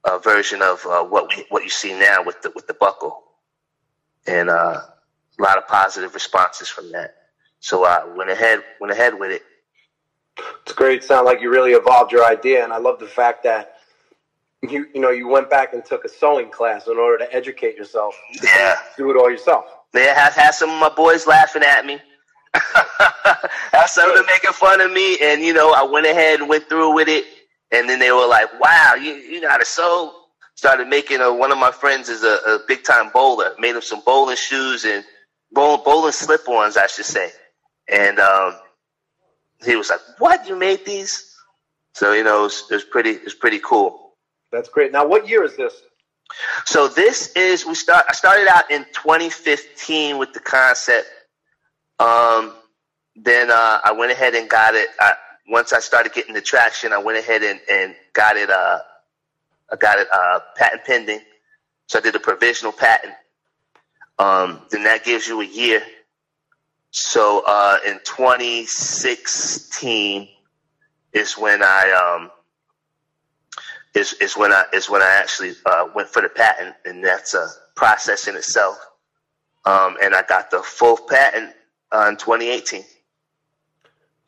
uh, 0.03 0.17
version 0.17 0.62
of 0.62 0.86
uh, 0.86 1.03
what 1.03 1.29
we, 1.29 1.46
what 1.50 1.63
you 1.63 1.70
see 1.70 1.98
now 1.98 2.24
with 2.24 2.41
the 2.41 2.51
with 2.55 2.67
the 2.67 2.74
buckle, 2.74 3.24
and 4.25 4.50
uh, 4.50 4.81
a 5.39 5.41
lot 5.41 5.58
of 5.58 5.67
positive 5.67 6.13
responses 6.13 6.70
from 6.70 6.91
that. 6.91 7.15
So 7.60 7.86
I 7.86 8.05
went 8.05 8.29
ahead 8.29 8.63
went 8.79 8.91
ahead 8.91 9.17
with 9.17 9.31
it. 9.31 9.43
It's 10.63 10.74
great. 10.74 11.03
Sound 11.03 11.25
like 11.25 11.41
you 11.41 11.51
really 11.51 11.72
evolved 11.74 12.12
your 12.12 12.25
idea, 12.25 12.63
and 12.63 12.74
I 12.74 12.77
love 12.77 13.00
the 13.00 13.08
fact 13.08 13.43
that 13.43 13.75
you 14.62 14.88
you 14.93 15.01
know 15.01 15.12
you 15.12 15.27
went 15.27 15.50
back 15.50 15.74
and 15.74 15.86
took 15.86 16.03
a 16.03 16.10
sewing 16.10 16.50
class 16.50 16.88
in 16.88 16.98
order 16.98 17.24
to 17.25 17.34
educate 17.34 17.75
yourself. 17.75 18.15
Yeah, 18.43 18.77
do 18.98 19.12
it 19.12 19.17
all 19.17 19.29
yourself. 19.29 19.65
Yeah, 19.93 20.17
have 20.20 20.34
had 20.34 20.51
some 20.51 20.70
of 20.70 20.79
my 20.79 20.89
boys 20.89 21.27
laughing 21.27 21.63
at 21.63 21.86
me. 21.86 22.00
have 22.53 23.89
some 23.89 24.10
of 24.10 24.15
them 24.15 24.25
making 24.25 24.51
fun 24.53 24.81
of 24.81 24.91
me, 24.91 25.17
and 25.22 25.41
you 25.41 25.53
know 25.53 25.74
I 25.74 25.84
went 25.84 26.08
ahead 26.08 26.39
and 26.39 26.50
went 26.50 26.67
through 26.67 26.96
with 26.96 27.08
it 27.08 27.25
and 27.72 27.90
then 27.90 28.00
they 28.00 28.12
were 28.12 28.28
like, 28.28 28.60
"Wow, 28.60 28.96
you 28.96 29.13
you 29.13 29.42
know 29.42 29.50
how 29.50 29.58
to 29.58 29.66
sew." 29.66 30.13
Started 30.56 30.88
making 30.88 31.22
a, 31.22 31.34
one 31.34 31.51
of 31.51 31.58
my 31.58 31.72
friends 31.72 32.08
is 32.10 32.24
a, 32.24 32.36
a 32.46 32.60
big 32.68 32.84
time 32.84 33.10
bowler. 33.13 33.56
Made 33.58 33.75
him 33.75 33.82
some 33.82 34.01
bowling 34.06 34.36
shoes 34.36 34.86
and 34.86 35.04
bowling, 35.51 35.82
bowling 35.84 36.12
slip 36.12 36.48
ons, 36.48 36.78
I 36.78 36.88
should 36.88 37.06
say. 37.06 37.32
And 37.90 38.20
um, 38.20 38.58
he 39.66 39.75
was 39.75 39.90
like, 39.90 40.01
"What? 40.20 40.48
You 40.48 40.56
made 40.58 40.86
these?" 40.86 41.34
So 41.94 42.13
you 42.13 42.24
know, 42.24 42.42
it 42.42 42.44
was, 42.44 42.63
it 42.70 42.74
was 42.75 42.84
pretty. 42.84 43.12
It 43.12 43.24
was 43.24 43.34
pretty 43.36 43.60
cool. 43.60 44.13
That's 44.51 44.70
great. 44.70 44.92
Now, 44.92 45.08
what 45.08 45.28
year 45.28 45.44
is 45.44 45.56
this? 45.56 45.74
So 46.66 46.88
this 46.88 47.32
is 47.34 47.66
we 47.66 47.75
start. 47.75 48.06
I 48.10 48.13
started 48.13 48.48
out 48.48 48.70
in 48.70 48.86
2015 48.94 50.18
with 50.18 50.34
the 50.34 50.40
concept. 50.40 51.08
Um, 52.00 52.54
then 53.16 53.51
uh, 53.51 53.80
I 53.84 53.94
went 53.98 54.12
ahead 54.12 54.36
and 54.36 54.50
got 54.50 54.75
it. 54.75 54.90
I, 55.00 55.13
once 55.48 55.74
I 55.74 55.79
started 55.79 56.13
getting 56.13 56.33
the 56.33 56.41
traction, 56.41 56.93
I 56.93 57.00
went 57.00 57.17
ahead 57.17 57.43
and, 57.43 57.60
and 57.69 57.95
got 58.13 58.38
it, 58.38 58.50
uh, 58.50 58.79
I 59.71 59.75
got 59.75 60.00
it, 60.00 60.07
uh, 60.13 60.39
patent 60.55 60.86
pending. 60.86 61.19
So 61.88 62.00
I 62.00 62.01
did 62.01 62.15
a 62.15 62.19
provisional 62.19 62.71
patent. 62.71 63.13
Um, 64.19 64.62
then 64.69 64.83
that 64.83 65.03
gives 65.03 65.27
you 65.27 65.41
a 65.41 65.45
year. 65.45 65.81
So, 66.91 67.43
uh, 67.48 67.79
in 67.86 68.00
2016 68.03 70.27
is 71.13 71.33
when 71.33 71.63
I, 71.63 72.19
um, 72.19 72.29
is, 73.93 74.13
is 74.13 74.38
when 74.38 74.53
I, 74.53 74.65
is 74.74 74.89
when 74.89 75.01
I 75.01 75.19
actually, 75.19 75.53
uh, 75.65 75.88
went 75.95 76.10
for 76.10 76.21
the 76.21 76.29
patent 76.29 76.75
and 76.86 77.03
that's 77.03 77.33
a 77.33 77.48
process 77.75 78.27
in 78.27 78.36
itself. 78.36 78.77
Um, 79.65 79.98
and 80.03 80.13
I 80.13 80.21
got 80.24 80.51
the 80.51 80.60
full 80.60 80.98
patent 80.98 81.53
uh, 81.91 82.07
in 82.10 82.17
2018. 82.17 82.83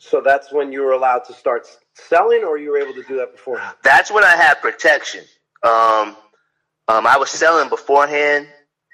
So 0.10 0.20
that's 0.20 0.52
when 0.52 0.74
you 0.74 0.82
were 0.82 0.92
allowed 0.92 1.24
to 1.26 1.34
start 1.34 1.66
selling, 1.96 2.44
or 2.44 2.58
you 2.58 2.72
were 2.72 2.78
able 2.78 2.94
to 2.94 3.04
do 3.04 3.16
that 3.18 3.32
beforehand? 3.32 3.78
That's 3.84 4.12
when 4.12 4.24
I 4.24 4.36
had 4.36 4.56
protection. 4.56 5.24
Um, 5.64 6.18
um, 6.90 7.08
I 7.08 7.16
was 7.18 7.30
selling 7.30 7.70
beforehand, 7.70 8.48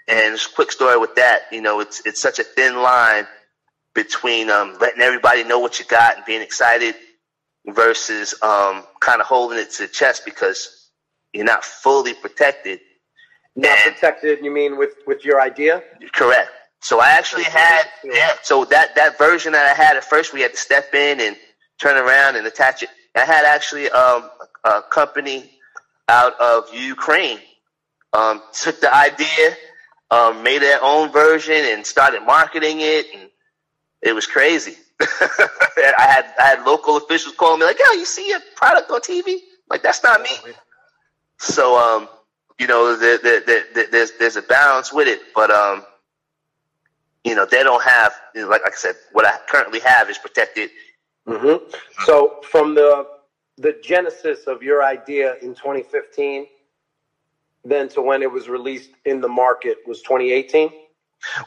and 0.08 0.36
just 0.36 0.52
a 0.52 0.56
quick 0.56 0.72
story 0.72 1.00
with 1.00 1.16
that. 1.16 1.42
You 1.52 1.62
know, 1.62 1.80
it's 1.80 2.06
it's 2.06 2.22
such 2.22 2.38
a 2.38 2.44
thin 2.44 2.76
line 2.76 3.26
between 3.96 4.52
um, 4.52 4.78
letting 4.80 5.02
everybody 5.02 5.44
know 5.44 5.58
what 5.58 5.80
you 5.80 5.86
got 5.86 6.18
and 6.18 6.26
being 6.26 6.44
excited 6.44 6.94
versus 7.66 8.36
um, 8.44 8.84
kind 9.00 9.20
of 9.20 9.26
holding 9.26 9.58
it 9.58 9.72
to 9.72 9.84
the 9.84 9.90
chest 9.90 10.24
because 10.26 10.92
you're 11.34 11.44
not 11.44 11.66
fully 11.66 12.14
protected. 12.14 12.80
Not 13.56 13.78
and, 13.80 13.96
protected, 13.96 14.44
you 14.44 14.52
mean 14.52 14.78
with 14.78 14.94
with 15.08 15.26
your 15.26 15.42
idea? 15.42 15.82
Correct. 16.14 16.52
So 16.82 17.02
I 17.02 17.10
actually 17.10 17.44
had 17.44 17.84
yeah. 18.04 18.36
So 18.44 18.66
that 18.66 18.96
that 18.96 19.18
version 19.18 19.54
that 19.54 19.66
I 19.66 19.74
had 19.74 19.98
at 19.98 20.04
first, 20.04 20.34
we 20.34 20.42
had 20.42 20.52
to 20.52 20.58
step 20.58 20.94
in 20.94 21.20
and 21.20 21.36
turn 21.80 21.98
around 21.98 22.36
and 22.36 22.48
attach 22.48 22.84
it. 22.84 22.90
I 23.16 23.26
had 23.26 23.46
actually 23.46 23.90
um, 23.90 24.30
a 24.64 24.82
company 24.82 25.52
out 26.08 26.40
of 26.40 26.74
Ukraine 26.74 27.40
um, 28.14 28.42
took 28.54 28.80
the 28.82 28.94
idea, 28.94 29.56
um, 30.10 30.42
made 30.42 30.62
their 30.62 30.82
own 30.82 31.12
version, 31.12 31.56
and 31.56 31.86
started 31.86 32.22
marketing 32.24 32.78
it, 32.80 33.08
and 33.14 33.30
it 34.02 34.14
was 34.14 34.26
crazy. 34.26 34.76
I 35.02 35.94
had 35.98 36.34
I 36.40 36.44
had 36.44 36.66
local 36.66 36.98
officials 36.98 37.36
calling 37.36 37.60
me 37.60 37.66
like, 37.66 37.80
"Yo, 37.80 37.92
you 37.94 38.06
see 38.06 38.28
your 38.30 38.40
product 38.56 38.90
on 38.90 39.02
TV?" 39.02 39.38
Like 39.70 39.84
that's 39.84 40.04
not 40.04 40.22
me. 40.22 40.30
So 41.40 41.78
um, 41.78 42.10
you 42.60 42.68
know, 42.68 42.96
the, 42.96 43.20
the, 43.22 43.66
the, 43.74 43.88
there's 43.92 44.12
there's 44.20 44.36
a 44.36 44.42
balance 44.42 44.92
with 44.92 45.08
it, 45.08 45.22
but 45.34 45.52
um, 45.52 45.84
you 47.24 47.36
know, 47.36 47.46
they 47.46 47.64
don't 47.64 47.84
have, 47.84 48.14
you 48.34 48.42
know, 48.42 48.48
like, 48.48 48.64
like 48.64 48.74
I 48.74 48.76
said, 48.76 48.96
what 49.12 49.26
I 49.26 49.38
currently 49.48 49.80
have 49.82 50.10
is 50.10 50.18
protected. 50.18 50.70
Mm-hmm. 51.28 51.72
So 52.06 52.40
from 52.50 52.76
the 52.76 53.08
the 53.58 53.76
genesis 53.84 54.48
of 54.48 54.64
your 54.64 54.84
idea 54.84 55.36
in 55.42 55.54
2015, 55.54 56.48
then 57.66 57.90
to 57.90 58.02
when 58.02 58.22
it 58.22 58.32
was 58.32 58.48
released 58.48 58.92
in 59.04 59.20
the 59.20 59.28
market 59.28 59.80
was 59.86 60.02
2018. 60.02 60.72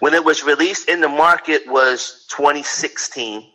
When 0.00 0.12
it 0.12 0.22
was 0.22 0.44
released 0.44 0.90
in 0.90 1.00
the 1.00 1.08
market 1.08 1.66
was 1.66 2.26
2016. 2.28 3.48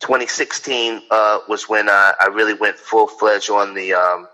2016 0.00 1.02
uh, 1.12 1.38
was 1.48 1.68
when 1.68 1.88
I, 1.88 2.12
I 2.20 2.26
really 2.26 2.54
went 2.54 2.76
full 2.76 3.06
fledged 3.06 3.50
on 3.50 3.72
the 3.72 3.94
um, 3.94 4.26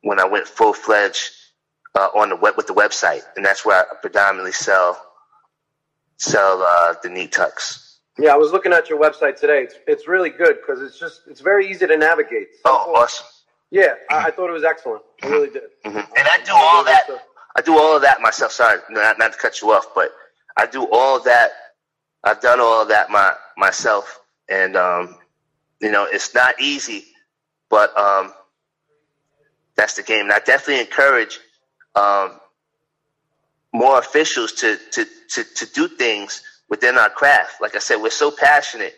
when 0.00 0.18
I 0.18 0.24
went 0.24 0.48
full 0.48 0.72
fledged 0.72 1.30
uh, 1.94 2.08
on 2.14 2.30
the 2.30 2.36
web 2.36 2.54
with 2.56 2.68
the 2.68 2.74
website, 2.74 3.20
and 3.36 3.44
that's 3.44 3.66
where 3.66 3.80
I 3.80 3.84
predominantly 4.00 4.52
sell 4.52 5.07
sell 6.18 6.62
uh, 6.62 6.94
the 7.02 7.08
Neat 7.08 7.32
Tucks. 7.32 7.98
Yeah, 8.18 8.34
I 8.34 8.36
was 8.36 8.52
looking 8.52 8.72
at 8.72 8.90
your 8.90 9.00
website 9.00 9.40
today. 9.40 9.62
It's 9.62 9.74
it's 9.86 10.08
really 10.08 10.30
good 10.30 10.58
because 10.60 10.82
it's 10.82 10.98
just 10.98 11.22
it's 11.28 11.40
very 11.40 11.70
easy 11.70 11.86
to 11.86 11.96
navigate. 11.96 12.48
oh, 12.64 12.94
awesome! 12.96 13.26
Yeah, 13.70 13.86
mm-hmm. 13.86 14.14
I, 14.14 14.24
I, 14.26 14.30
thought 14.30 14.50
it 14.50 14.52
was 14.52 14.64
excellent. 14.64 15.02
I 15.22 15.26
mm-hmm. 15.26 15.34
really 15.34 15.50
did. 15.50 15.62
Mm-hmm. 15.84 15.98
And 15.98 16.28
I 16.28 16.38
do 16.44 16.52
all 16.52 16.84
that. 16.84 17.06
I 17.56 17.62
do 17.62 17.78
all 17.78 17.96
of 17.96 18.02
that 18.02 18.20
myself. 18.20 18.52
Sorry, 18.52 18.80
not, 18.90 19.18
not 19.18 19.32
to 19.32 19.38
cut 19.38 19.62
you 19.62 19.72
off, 19.72 19.94
but 19.94 20.12
I 20.56 20.66
do 20.66 20.88
all 20.90 21.18
of 21.18 21.24
that. 21.24 21.52
I've 22.24 22.40
done 22.40 22.60
all 22.60 22.82
of 22.82 22.88
that 22.88 23.10
my 23.10 23.34
myself, 23.56 24.20
and 24.48 24.76
um, 24.76 25.16
you 25.80 25.92
know 25.92 26.08
it's 26.10 26.34
not 26.34 26.60
easy, 26.60 27.04
but 27.68 27.96
um, 27.96 28.32
that's 29.76 29.94
the 29.94 30.02
game. 30.02 30.22
And 30.22 30.32
I 30.32 30.40
definitely 30.40 30.80
encourage 30.80 31.38
um, 31.94 32.40
more 33.72 33.98
officials 33.98 34.52
to, 34.52 34.76
to, 34.92 35.06
to, 35.30 35.44
to 35.44 35.66
do 35.66 35.88
things 35.88 36.42
within 36.68 36.96
our 36.98 37.10
craft. 37.10 37.60
Like 37.60 37.76
I 37.76 37.78
said, 37.78 37.96
we're 37.96 38.10
so 38.10 38.30
passionate. 38.30 38.94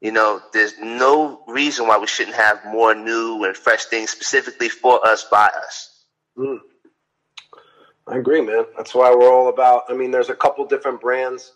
You 0.00 0.12
know, 0.12 0.40
there's 0.52 0.78
no 0.78 1.42
reason 1.48 1.88
why 1.88 1.98
we 1.98 2.06
shouldn't 2.06 2.36
have 2.36 2.64
more 2.66 2.94
new 2.94 3.44
and 3.44 3.56
fresh 3.56 3.86
things 3.86 4.10
specifically 4.10 4.68
for 4.68 5.04
us 5.06 5.24
by 5.24 5.50
us. 5.66 6.04
Mm. 6.36 6.60
I 8.06 8.16
agree, 8.16 8.40
man. 8.40 8.64
That's 8.76 8.94
why 8.94 9.10
we're 9.10 9.32
all 9.32 9.48
about. 9.48 9.84
I 9.88 9.94
mean, 9.94 10.10
there's 10.10 10.30
a 10.30 10.34
couple 10.34 10.64
different 10.66 11.00
brands 11.00 11.52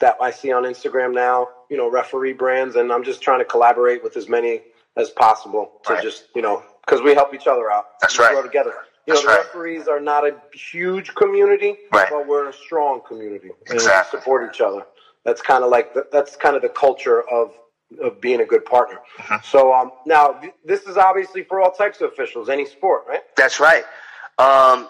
that 0.00 0.16
I 0.20 0.30
see 0.30 0.52
on 0.52 0.62
Instagram 0.62 1.12
now, 1.12 1.48
you 1.70 1.76
know, 1.76 1.90
referee 1.90 2.32
brands, 2.32 2.76
and 2.76 2.92
I'm 2.92 3.04
just 3.04 3.20
trying 3.20 3.40
to 3.40 3.44
collaborate 3.44 4.02
with 4.02 4.16
as 4.16 4.28
many 4.28 4.62
as 4.96 5.10
possible 5.10 5.80
to 5.84 5.94
right. 5.94 6.02
just, 6.02 6.28
you 6.34 6.42
know, 6.42 6.62
because 6.84 7.02
we 7.02 7.14
help 7.14 7.34
each 7.34 7.46
other 7.46 7.70
out. 7.70 8.00
That's 8.00 8.18
we 8.18 8.24
right. 8.24 8.32
Grow 8.32 8.42
together. 8.42 8.74
You 9.06 9.14
know, 9.14 9.20
the 9.22 9.26
right. 9.26 9.38
referees 9.38 9.88
are 9.88 10.00
not 10.00 10.24
a 10.24 10.36
huge 10.54 11.14
community, 11.14 11.76
right. 11.92 12.08
but 12.10 12.26
we're 12.26 12.48
a 12.48 12.52
strong 12.52 13.00
community. 13.06 13.50
Exactly. 13.68 14.18
we 14.18 14.22
support 14.22 14.54
each 14.54 14.60
other. 14.60 14.86
That's 15.24 15.42
kind 15.42 15.64
of 15.64 15.70
like 15.70 15.94
the, 15.94 16.06
that's 16.12 16.36
kind 16.36 16.56
of 16.56 16.62
the 16.62 16.68
culture 16.68 17.28
of 17.28 17.52
of 18.00 18.20
being 18.20 18.40
a 18.40 18.44
good 18.44 18.64
partner. 18.64 18.98
Mm-hmm. 19.18 19.44
So 19.44 19.74
um, 19.74 19.90
now 20.06 20.40
this 20.64 20.82
is 20.84 20.96
obviously 20.96 21.42
for 21.42 21.60
all 21.60 21.72
types 21.72 22.00
of 22.00 22.12
officials, 22.12 22.48
any 22.48 22.64
sport, 22.64 23.04
right? 23.08 23.20
That's 23.36 23.60
right. 23.60 23.84
Um, 24.38 24.88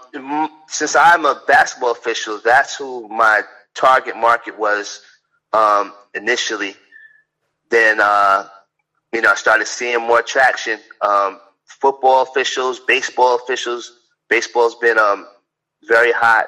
since 0.69 0.95
I'm 0.95 1.25
a 1.25 1.43
basketball 1.47 1.93
official, 1.93 2.41
that's 2.45 2.77
who 2.77 3.09
my 3.09 3.43
target 3.75 4.17
market 4.17 4.59
was 4.59 5.03
um, 5.53 5.93
initially. 6.15 6.77
then 7.71 7.99
uh, 8.01 8.47
you 9.13 9.21
know 9.23 9.31
I 9.31 9.35
started 9.35 9.67
seeing 9.67 10.01
more 10.03 10.23
traction. 10.23 10.79
Um, 11.01 11.41
football 11.81 12.23
officials, 12.23 12.79
baseball 12.79 13.37
officials. 13.37 13.99
Baseball's 14.33 14.77
been 14.77 14.99
um, 14.99 15.27
very 15.87 16.11
hot 16.11 16.47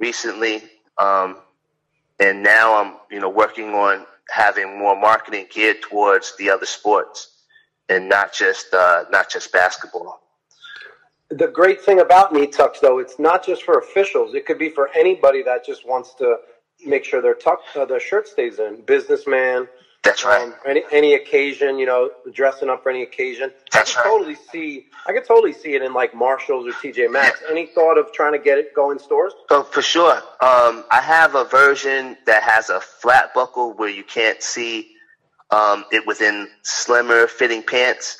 recently, 0.00 0.60
um, 0.98 1.36
and 2.18 2.42
now 2.42 2.82
I'm 2.82 2.94
you 3.12 3.20
know 3.20 3.28
working 3.28 3.68
on 3.74 4.06
having 4.28 4.76
more 4.76 5.00
marketing 5.00 5.46
geared 5.48 5.82
towards 5.82 6.36
the 6.36 6.50
other 6.50 6.66
sports 6.66 7.44
and 7.88 8.08
not 8.08 8.32
just 8.32 8.74
uh, 8.74 9.04
not 9.12 9.30
just 9.30 9.52
basketball. 9.52 10.20
The 11.28 11.46
great 11.46 11.80
thing 11.80 12.00
about 12.00 12.32
Neat 12.32 12.54
Tucks, 12.54 12.80
though, 12.80 12.98
it's 12.98 13.20
not 13.20 13.46
just 13.46 13.62
for 13.62 13.78
officials. 13.78 14.34
It 14.34 14.44
could 14.44 14.58
be 14.58 14.70
for 14.70 14.90
anybody 14.92 15.44
that 15.44 15.64
just 15.64 15.86
wants 15.86 16.14
to 16.14 16.38
make 16.84 17.04
sure 17.04 17.22
their 17.22 17.34
tuck, 17.34 17.60
uh, 17.76 17.84
their 17.84 18.00
shirt 18.00 18.26
stays 18.26 18.58
in. 18.58 18.82
Businessman. 18.84 19.68
That's 20.02 20.24
right. 20.24 20.42
Um, 20.42 20.54
any 20.66 20.82
any 20.90 21.14
occasion, 21.14 21.78
you 21.78 21.86
know, 21.86 22.10
dressing 22.32 22.68
up 22.68 22.82
for 22.82 22.90
any 22.90 23.02
occasion. 23.02 23.52
That's 23.70 23.96
I 23.96 24.00
right. 24.00 24.06
Totally 24.08 24.36
see. 24.50 24.86
I 25.06 25.12
could 25.12 25.24
totally 25.24 25.52
see 25.52 25.74
it 25.74 25.82
in 25.82 25.94
like 25.94 26.12
Marshalls 26.12 26.66
or 26.66 26.72
TJ 26.72 27.10
Maxx. 27.10 27.40
Yeah. 27.42 27.52
Any 27.52 27.66
thought 27.66 27.98
of 27.98 28.12
trying 28.12 28.32
to 28.32 28.38
get 28.38 28.58
it 28.58 28.74
go 28.74 28.90
in 28.90 28.98
stores? 28.98 29.32
So 29.48 29.62
for 29.62 29.80
sure. 29.80 30.16
Um, 30.16 30.84
I 30.90 31.00
have 31.02 31.36
a 31.36 31.44
version 31.44 32.16
that 32.26 32.42
has 32.42 32.68
a 32.68 32.80
flat 32.80 33.32
buckle 33.32 33.74
where 33.74 33.88
you 33.88 34.02
can't 34.02 34.42
see 34.42 34.92
um, 35.52 35.84
it 35.92 36.06
within 36.06 36.48
slimmer 36.62 37.28
fitting 37.28 37.62
pants. 37.62 38.18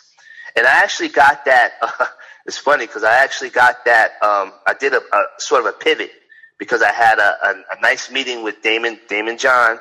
And 0.54 0.66
I 0.66 0.82
actually 0.82 1.08
got 1.08 1.46
that. 1.46 1.72
Uh, 1.80 2.06
it's 2.46 2.58
funny 2.58 2.86
because 2.86 3.02
I 3.02 3.14
actually 3.24 3.50
got 3.50 3.84
that. 3.86 4.12
Um, 4.22 4.52
I 4.66 4.74
did 4.78 4.92
a, 4.92 4.98
a, 4.98 5.24
sort 5.38 5.62
of 5.62 5.66
a 5.66 5.72
pivot 5.72 6.12
because 6.58 6.82
I 6.82 6.92
had 6.92 7.18
a, 7.18 7.36
a, 7.44 7.50
a 7.76 7.80
nice 7.80 8.10
meeting 8.10 8.44
with 8.44 8.62
Damon 8.62 9.00
Daymond 9.08 9.40
John, 9.40 9.78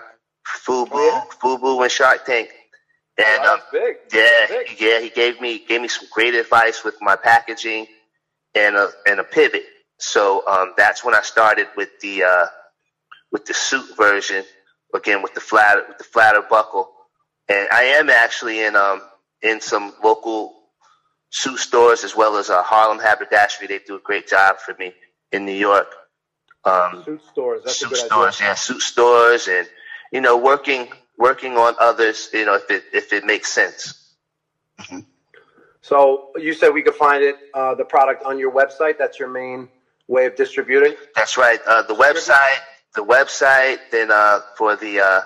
Fubu, 0.47 0.89
oh, 0.91 1.25
yeah. 1.29 1.35
Fubu, 1.41 1.81
and 1.81 1.91
Shark 1.91 2.25
Tank. 2.25 2.49
And 3.17 3.41
oh, 3.43 3.53
um, 3.53 3.59
big. 3.71 3.97
yeah, 4.13 4.47
big. 4.47 4.81
yeah, 4.81 4.99
he 4.99 5.09
gave 5.09 5.39
me 5.41 5.63
gave 5.67 5.81
me 5.81 5.87
some 5.87 6.07
great 6.11 6.33
advice 6.33 6.83
with 6.83 6.95
my 7.01 7.15
packaging 7.15 7.87
and 8.55 8.75
a 8.75 8.89
and 9.05 9.19
a 9.19 9.23
pivot. 9.23 9.63
So 9.99 10.47
um, 10.47 10.73
that's 10.77 11.03
when 11.03 11.13
I 11.13 11.21
started 11.21 11.67
with 11.75 11.99
the 12.01 12.23
uh, 12.23 12.45
with 13.31 13.45
the 13.45 13.53
suit 13.53 13.95
version 13.97 14.43
again 14.93 15.21
with 15.21 15.33
the 15.33 15.41
flat 15.41 15.87
with 15.87 15.97
the 15.97 16.03
flatter 16.03 16.41
buckle 16.41 16.91
and 17.51 17.67
I 17.71 17.83
am 17.99 18.09
actually 18.09 18.63
in 18.63 18.75
um 18.75 19.01
in 19.41 19.61
some 19.61 19.93
local 20.03 20.53
suit 21.29 21.57
stores 21.57 22.03
as 22.03 22.15
well 22.15 22.37
as 22.37 22.49
a 22.49 22.57
uh, 22.57 22.63
Harlem 22.63 22.99
Haberdashery. 22.99 23.67
They 23.67 23.79
do 23.79 23.95
a 23.95 23.99
great 23.99 24.27
job 24.27 24.57
for 24.59 24.75
me 24.77 24.93
in 25.31 25.45
New 25.45 25.53
York. 25.53 25.87
Um, 26.63 27.03
suit 27.03 27.21
stores. 27.31 27.61
That's 27.63 27.77
suit 27.77 27.95
stores, 27.95 28.35
idea. 28.35 28.47
yeah, 28.47 28.53
suit 28.53 28.81
stores, 28.81 29.47
and 29.47 29.67
you 30.11 30.21
know, 30.21 30.37
working 30.37 30.87
working 31.17 31.57
on 31.57 31.75
others. 31.79 32.29
You 32.33 32.45
know, 32.45 32.55
if 32.55 32.69
it 32.69 32.83
if 32.93 33.13
it 33.13 33.25
makes 33.25 33.51
sense. 33.51 34.15
Mm-hmm. 34.79 34.99
So 35.81 36.29
you 36.37 36.53
said 36.53 36.69
we 36.69 36.83
could 36.83 36.95
find 36.95 37.23
it, 37.23 37.35
uh, 37.53 37.75
the 37.75 37.85
product 37.85 38.23
on 38.23 38.37
your 38.37 38.51
website. 38.51 38.97
That's 38.99 39.19
your 39.19 39.29
main 39.29 39.67
way 40.07 40.25
of 40.27 40.35
distributing. 40.35 40.95
That's 41.15 41.37
right. 41.37 41.59
Uh, 41.65 41.81
the 41.83 41.95
website, 41.95 42.59
the 42.93 43.03
website. 43.03 43.79
Then 43.91 44.11
uh, 44.11 44.41
for 44.57 44.75
the 44.75 44.99
uh, 44.99 45.21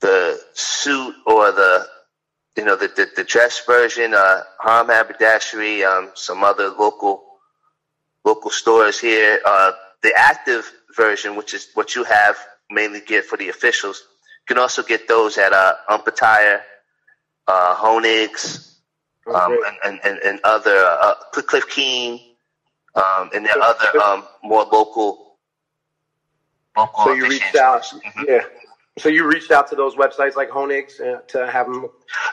the 0.00 0.40
suit 0.52 1.14
or 1.26 1.52
the 1.52 1.86
you 2.56 2.64
know 2.64 2.76
the 2.76 2.88
the, 2.88 3.08
the 3.16 3.24
dress 3.24 3.64
version, 3.64 4.12
uh, 4.14 4.42
Harlem 4.58 4.88
Haberdashery, 4.88 5.84
um, 5.84 6.10
some 6.14 6.44
other 6.44 6.68
local 6.68 7.24
local 8.24 8.50
stores 8.50 9.00
here. 9.00 9.40
Uh, 9.44 9.72
the 10.02 10.12
active 10.14 10.70
version, 10.94 11.36
which 11.36 11.54
is 11.54 11.68
what 11.74 11.94
you 11.94 12.04
have 12.04 12.36
mainly 12.70 13.00
get 13.00 13.24
for 13.24 13.36
the 13.36 13.48
officials, 13.48 14.04
you 14.48 14.54
can 14.54 14.62
also 14.62 14.82
get 14.82 15.08
those 15.08 15.38
at 15.38 15.52
uh, 15.52 15.74
Ump 15.88 16.06
Attire, 16.06 16.62
uh, 17.46 17.74
Honig's, 17.76 18.78
um, 19.32 19.58
and, 19.84 20.00
and, 20.04 20.18
and, 20.18 20.40
other 20.44 20.76
uh, 20.76 21.14
Cliff 21.32 21.68
Keen, 21.68 22.20
um, 22.94 23.30
and 23.34 23.46
there 23.46 23.58
are 23.58 23.74
other 23.74 24.00
um, 24.00 24.24
more 24.42 24.64
local. 24.64 25.36
local 26.76 27.04
so 27.04 27.12
you 27.14 27.28
reached 27.28 27.56
out, 27.56 27.82
mm-hmm. 27.82 28.24
yeah. 28.28 28.40
So 28.98 29.08
you 29.08 29.26
reached 29.26 29.50
out 29.50 29.68
to 29.70 29.76
those 29.76 29.96
websites 29.96 30.36
like 30.36 30.50
Honig's 30.50 31.00
uh, 31.00 31.20
to 31.28 31.50
have 31.50 31.66
them. 31.66 31.88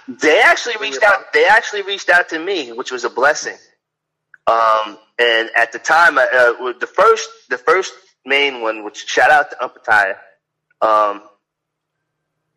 They 0.08 0.42
actually 0.42 0.76
reached 0.80 1.02
out. 1.02 1.34
They 1.34 1.46
actually 1.46 1.82
reached 1.82 2.10
out 2.10 2.30
to 2.30 2.40
me, 2.40 2.72
which 2.72 2.92
was 2.92 3.04
a 3.04 3.10
blessing. 3.10 3.58
Um, 4.46 4.98
and 5.18 5.50
at 5.56 5.72
the 5.72 5.80
time, 5.80 6.18
uh, 6.18 6.22
uh, 6.22 6.74
the 6.80 6.88
first, 6.88 7.30
the 7.50 7.58
first 7.58 7.94
main 8.26 8.62
one, 8.62 8.84
which 8.84 9.08
shout 9.08 9.32
out 9.32 9.52
to 9.52 9.64
Ump 9.64 9.76
Attire, 9.76 10.18
um, 10.82 11.22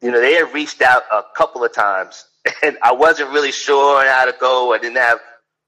you 0.00 0.10
know, 0.10 0.20
they 0.20 0.34
had 0.34 0.52
reached 0.52 0.82
out 0.82 1.02
a 1.10 1.22
couple 1.34 1.64
of 1.64 1.72
times, 1.72 2.26
and 2.62 2.76
I 2.82 2.92
wasn't 2.92 3.30
really 3.30 3.52
sure 3.52 4.06
how 4.06 4.26
to 4.26 4.34
go. 4.38 4.72
I 4.72 4.78
didn't 4.78 4.98
have 4.98 5.18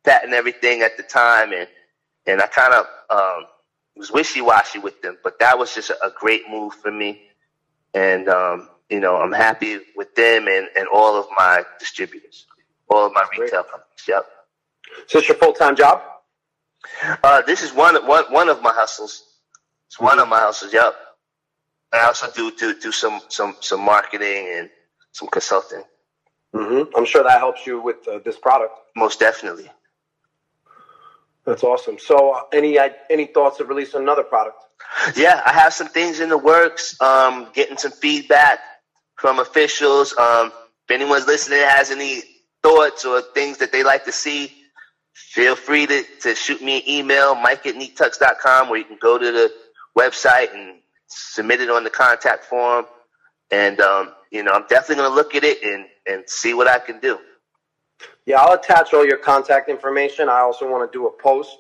that 0.05 0.25
and 0.25 0.35
everything 0.35 0.83
at 0.83 0.97
the 0.97 1.03
time, 1.03 1.53
and 1.53 1.69
and 2.27 2.43
I 2.43 2.47
kind 2.47 2.75
of 2.75 2.87
um, 3.09 3.47
was 3.97 4.11
wishy 4.11 4.41
washy 4.41 4.79
with 4.79 5.01
them. 5.03 5.17
But 5.23 5.39
that 5.39 5.59
was 5.59 5.75
just 5.75 5.91
a, 5.91 6.13
great 6.19 6.49
move 6.51 6.75
for 6.75 6.91
me 6.91 7.23
and 7.97 8.29
um, 8.29 8.69
you 8.91 9.01
know 9.01 9.17
I'm 9.17 9.33
happy 9.33 9.79
with 9.97 10.15
them 10.15 10.47
and, 10.47 10.69
and 10.77 10.87
all 10.93 11.19
of 11.19 11.27
my 11.37 11.65
distributors, 11.81 12.47
all 12.89 13.07
of 13.07 13.13
my 13.13 13.25
retail 13.33 13.63
companies. 13.63 14.05
Yep. 14.07 14.27
So 15.09 15.19
it's 15.19 15.29
your 15.29 15.37
full 15.39 15.55
time 15.55 15.75
job? 15.75 16.03
Uh, 17.25 17.43
this 17.43 17.63
is 17.63 17.73
one 17.73 17.97
one 18.07 18.25
one 18.31 18.49
of 18.49 18.63
my 18.63 18.73
hustles. 18.73 19.25
It's 19.87 20.01
one 20.01 20.19
of 20.19 20.29
my 20.29 20.41
houses. 20.41 20.73
Yep. 20.73 20.95
I 21.93 22.07
also 22.07 22.31
do 22.33 22.51
do 22.57 22.79
do 22.79 22.93
some 22.93 23.21
some 23.29 23.57
some 23.61 23.81
marketing 23.81 24.49
and 24.55 24.71
some 25.13 25.29
consulting. 25.29 25.83
Mm-hmm. 26.55 26.97
I'm 26.97 27.05
sure 27.05 27.23
that 27.23 27.39
helps 27.39 27.67
you 27.67 27.81
with 27.81 28.07
uh, 28.09 28.19
this 28.25 28.39
product. 28.39 28.73
Most 28.97 29.21
definitely. 29.21 29.71
That's 31.45 31.63
awesome. 31.63 31.99
So, 31.99 32.33
uh, 32.33 32.43
any 32.53 32.79
any 33.09 33.27
thoughts 33.27 33.61
of 33.61 33.69
releasing 33.69 34.01
another 34.01 34.25
product? 34.25 34.63
Yeah, 35.15 35.43
I 35.47 35.53
have 35.53 35.73
some 35.73 35.89
things 35.89 36.21
in 36.21 36.29
the 36.29 36.39
works. 36.39 37.01
Um, 37.01 37.49
getting 37.55 37.77
some 37.77 37.93
feedback 37.93 38.59
from 39.17 39.39
officials. 39.39 40.17
Um, 40.19 40.49
if 40.89 40.91
anyone's 40.91 41.27
listening 41.27 41.61
has 41.61 41.91
any 41.91 42.23
thoughts 42.63 43.05
or 43.05 43.21
things 43.21 43.59
that 43.59 43.73
they 43.73 43.85
like 43.85 44.05
to 44.05 44.13
see, 44.13 44.53
feel 45.15 45.57
free 45.57 45.87
to, 45.87 46.05
to 46.23 46.35
shoot 46.35 46.63
me 46.63 46.79
an 46.79 46.89
email, 46.89 47.35
mike 47.35 47.67
at 47.67 47.75
neattucks.com, 47.75 48.69
where 48.69 48.79
you 48.79 48.85
can 48.85 48.99
go 49.01 49.19
to 49.19 49.33
the 49.33 49.53
website 49.97 50.55
and 50.55 50.81
submit 51.07 51.61
it 51.61 51.71
on 51.71 51.85
the 51.85 51.91
contact 51.91 52.45
form. 52.45 52.87
And, 53.51 53.81
um, 53.81 54.13
you 54.31 54.43
know, 54.43 54.53
I'm 54.53 54.67
definitely 54.69 54.97
going 54.97 55.11
to 55.11 55.15
look 55.15 55.35
at 55.35 55.45
it 55.45 55.63
and, 55.63 55.87
and 56.07 56.29
see 56.29 56.55
what 56.55 56.69
I 56.69 56.79
can 56.79 57.01
do. 57.01 57.19
Yeah, 58.27 58.41
I'll 58.41 58.55
attach 58.55 58.93
all 58.93 59.07
your 59.07 59.19
contact 59.19 59.69
information. 59.69 60.29
I 60.29 60.41
also 60.41 60.71
want 60.71 60.91
to 60.91 60.99
do 60.99 61.07
a 61.07 61.11
post 61.23 61.57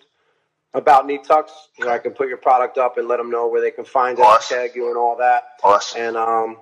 about 0.74 1.06
Neat 1.06 1.24
Tucks. 1.24 1.52
You 1.78 1.84
know, 1.84 1.92
I 1.92 1.98
can 1.98 2.12
put 2.12 2.28
your 2.28 2.36
product 2.36 2.76
up 2.76 2.98
and 2.98 3.08
let 3.08 3.18
them 3.18 3.30
know 3.30 3.48
where 3.48 3.60
they 3.60 3.70
can 3.70 3.84
find 3.84 4.18
awesome. 4.18 4.58
it, 4.58 4.60
tag 4.60 4.76
you, 4.76 4.88
and 4.88 4.96
all 4.96 5.16
that. 5.16 5.44
Awesome. 5.62 6.00
And 6.00 6.16
um, 6.16 6.58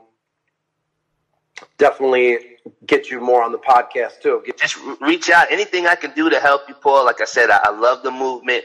definitely 1.78 2.38
get 2.86 3.10
you 3.10 3.20
more 3.20 3.42
on 3.42 3.50
the 3.50 3.58
podcast 3.58 4.20
too. 4.20 4.42
Get 4.44 4.58
Just 4.58 4.76
reach 5.00 5.30
out. 5.30 5.50
Anything 5.50 5.86
I 5.86 5.94
can 5.96 6.12
do 6.12 6.30
to 6.30 6.38
help 6.38 6.68
you, 6.68 6.74
Paul. 6.74 7.04
Like 7.06 7.20
I 7.20 7.24
said, 7.24 7.50
I, 7.50 7.60
I 7.64 7.70
love 7.70 8.02
the 8.02 8.10
movement. 8.10 8.64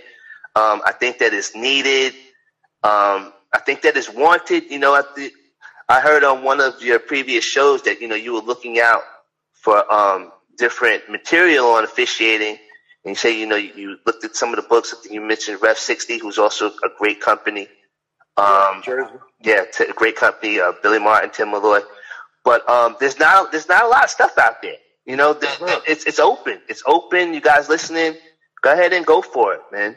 Um, 0.56 0.82
I 0.86 0.92
think 0.92 1.20
that 1.20 1.34
it's 1.34 1.56
needed. 1.56 2.14
Um, 2.84 3.34
I 3.54 3.60
think 3.66 3.82
that 3.82 3.98
is 3.98 4.10
wanted. 4.10 4.70
You 4.70 4.80
know, 4.80 4.94
I, 4.94 5.04
th- 5.16 5.34
I 5.88 6.00
heard 6.00 6.24
on 6.24 6.44
one 6.44 6.62
of 6.62 6.82
your 6.82 7.00
previous 7.00 7.44
shows 7.44 7.82
that 7.84 8.02
you 8.02 8.08
know 8.08 8.16
you 8.16 8.34
were 8.34 8.42
looking 8.42 8.80
out 8.80 9.02
for 9.54 9.92
um, 9.92 10.32
different 10.58 11.10
material 11.10 11.68
on 11.68 11.84
officiating 11.84 12.58
and 13.04 13.12
you 13.12 13.16
say, 13.16 13.40
you 13.40 13.46
know, 13.46 13.56
you 13.56 13.98
looked 14.06 14.26
at 14.26 14.36
some 14.36 14.50
of 14.50 14.58
the 14.58 14.62
books. 14.68 14.94
I 14.94 15.02
think 15.02 15.14
you 15.14 15.22
mentioned 15.22 15.62
Ref 15.62 15.78
60, 15.78 16.18
who's 16.20 16.38
also 16.38 16.68
a 16.68 16.90
great 16.98 17.22
company. 17.22 17.68
Um, 18.36 18.84
yeah, 18.86 19.10
yeah 19.42 19.64
t- 19.72 19.86
great 19.96 20.16
company. 20.16 20.60
Uh, 20.60 20.74
Billy 20.84 21.00
Martin, 21.00 21.30
Tim 21.30 21.52
Malloy. 21.52 21.80
But 22.44 22.70
um, 22.70 22.96
there's 23.00 23.20
not 23.20 23.52
there's 23.52 23.68
not 23.68 23.84
a 23.84 23.88
lot 23.88 24.06
of 24.06 24.10
stuff 24.10 24.38
out 24.38 24.62
there. 24.62 24.78
You 25.06 25.16
know, 25.16 25.34
the, 25.34 25.48
the, 25.60 25.82
it's 25.88 26.06
it's 26.06 26.20
open. 26.20 26.60
It's 26.68 26.84
open. 26.86 27.34
You 27.34 27.42
guys 27.42 27.68
listening, 27.68 28.16
go 28.62 28.72
ahead 28.74 28.94
and 28.94 29.06
go 29.06 29.22
for 29.22 29.56
it, 29.56 29.62
man. 29.72 29.96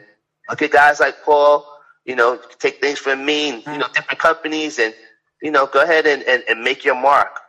Look 0.49 0.61
at 0.61 0.71
guys 0.71 0.99
like 0.99 1.23
Paul. 1.23 1.65
You 2.05 2.15
know, 2.15 2.39
take 2.59 2.81
things 2.81 2.99
from 2.99 3.25
me, 3.25 3.49
and, 3.49 3.65
you 3.65 3.77
know, 3.77 3.87
mm. 3.87 3.93
different 3.93 4.19
companies, 4.19 4.79
and 4.79 4.93
you 5.41 5.51
know, 5.51 5.67
go 5.67 5.83
ahead 5.83 6.07
and, 6.07 6.23
and, 6.23 6.43
and 6.47 6.61
make 6.61 6.85
your 6.85 6.95
mark 6.95 7.39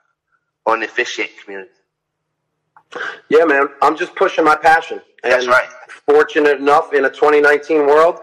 on 0.67 0.81
the 0.81 0.87
officiating 0.87 1.37
community. 1.43 1.71
Yeah, 3.29 3.45
man. 3.45 3.69
I'm 3.83 3.97
just 3.97 4.15
pushing 4.15 4.45
my 4.45 4.57
passion. 4.57 5.01
That's 5.23 5.47
right. 5.47 5.69
Fortunate 6.07 6.59
enough 6.59 6.93
in 6.93 7.05
a 7.05 7.11
2019 7.11 7.87
world, 7.87 8.21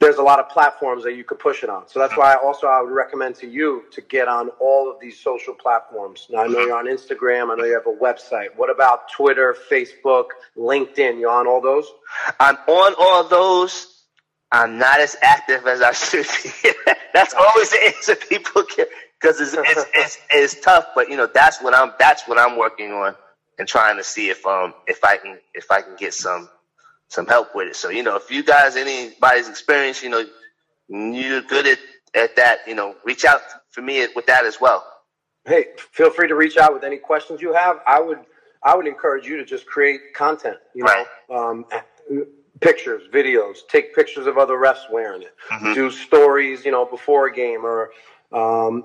there's 0.00 0.16
a 0.16 0.22
lot 0.22 0.38
of 0.38 0.48
platforms 0.48 1.04
that 1.04 1.14
you 1.14 1.24
could 1.24 1.38
push 1.38 1.62
it 1.62 1.70
on. 1.70 1.88
So 1.88 1.98
that's 1.98 2.16
why 2.16 2.34
also 2.34 2.66
I 2.66 2.82
would 2.82 2.90
recommend 2.90 3.36
to 3.36 3.46
you 3.46 3.84
to 3.92 4.00
get 4.00 4.28
on 4.28 4.48
all 4.60 4.90
of 4.90 4.98
these 5.00 5.18
social 5.20 5.54
platforms. 5.54 6.26
Now 6.30 6.44
I 6.44 6.46
know 6.48 6.60
you're 6.60 6.76
on 6.76 6.86
Instagram. 6.86 7.52
I 7.52 7.56
know 7.56 7.64
you 7.64 7.74
have 7.74 7.86
a 7.86 7.96
website. 7.96 8.48
What 8.56 8.70
about 8.70 9.10
Twitter, 9.10 9.56
Facebook, 9.70 10.26
LinkedIn? 10.58 11.20
You 11.20 11.28
on 11.30 11.46
all 11.46 11.60
those? 11.60 11.86
I'm 12.40 12.56
on 12.66 12.94
all 12.98 13.24
those. 13.24 13.93
I'm 14.54 14.78
not 14.78 15.00
as 15.00 15.16
active 15.20 15.66
as 15.66 15.82
I 15.82 15.90
should 15.90 16.26
be. 16.42 16.70
That's 17.12 17.34
always 17.34 17.70
the 17.70 17.86
answer 17.86 18.14
people 18.14 18.62
get 18.76 18.88
because 19.20 19.40
it's, 19.40 19.52
it's, 19.52 19.84
it's 19.94 20.18
it's 20.30 20.60
tough. 20.60 20.86
But 20.94 21.08
you 21.08 21.16
know, 21.16 21.26
that's 21.26 21.60
what 21.60 21.74
I'm 21.74 21.92
that's 21.98 22.28
what 22.28 22.38
I'm 22.38 22.56
working 22.56 22.92
on 22.92 23.14
and 23.58 23.66
trying 23.66 23.96
to 23.96 24.04
see 24.04 24.30
if 24.30 24.46
um 24.46 24.74
if 24.86 25.02
I 25.02 25.16
can 25.16 25.38
if 25.54 25.70
I 25.70 25.82
can 25.82 25.96
get 25.96 26.14
some 26.14 26.48
some 27.08 27.26
help 27.26 27.54
with 27.54 27.68
it. 27.68 27.76
So 27.76 27.88
you 27.88 28.02
know, 28.02 28.16
if 28.16 28.30
you 28.30 28.44
guys 28.44 28.76
anybody's 28.76 29.48
experience, 29.48 30.02
you 30.02 30.10
know, 30.10 30.24
you're 30.88 31.42
good 31.42 31.66
at 31.66 31.78
at 32.14 32.36
that, 32.36 32.60
you 32.66 32.74
know, 32.74 32.94
reach 33.04 33.24
out 33.24 33.40
for 33.70 33.82
me 33.82 34.06
with 34.14 34.26
that 34.26 34.44
as 34.44 34.60
well. 34.60 34.84
Hey, 35.44 35.66
feel 35.76 36.10
free 36.10 36.28
to 36.28 36.34
reach 36.36 36.56
out 36.56 36.72
with 36.72 36.84
any 36.84 36.98
questions 36.98 37.42
you 37.42 37.54
have. 37.54 37.80
I 37.86 38.00
would 38.00 38.20
I 38.62 38.76
would 38.76 38.86
encourage 38.86 39.26
you 39.26 39.36
to 39.36 39.44
just 39.44 39.66
create 39.66 40.14
content. 40.14 40.58
You 40.74 40.84
know, 40.84 41.04
right. 41.28 41.48
um, 41.48 41.64
pictures, 42.60 43.02
videos, 43.12 43.58
take 43.68 43.94
pictures 43.94 44.26
of 44.26 44.38
other 44.38 44.54
refs 44.54 44.90
wearing 44.90 45.22
it, 45.22 45.34
mm-hmm. 45.50 45.74
do 45.74 45.90
stories, 45.90 46.64
you 46.64 46.70
know, 46.70 46.84
before 46.84 47.26
a 47.26 47.32
game 47.32 47.64
or 47.64 47.90
um, 48.32 48.84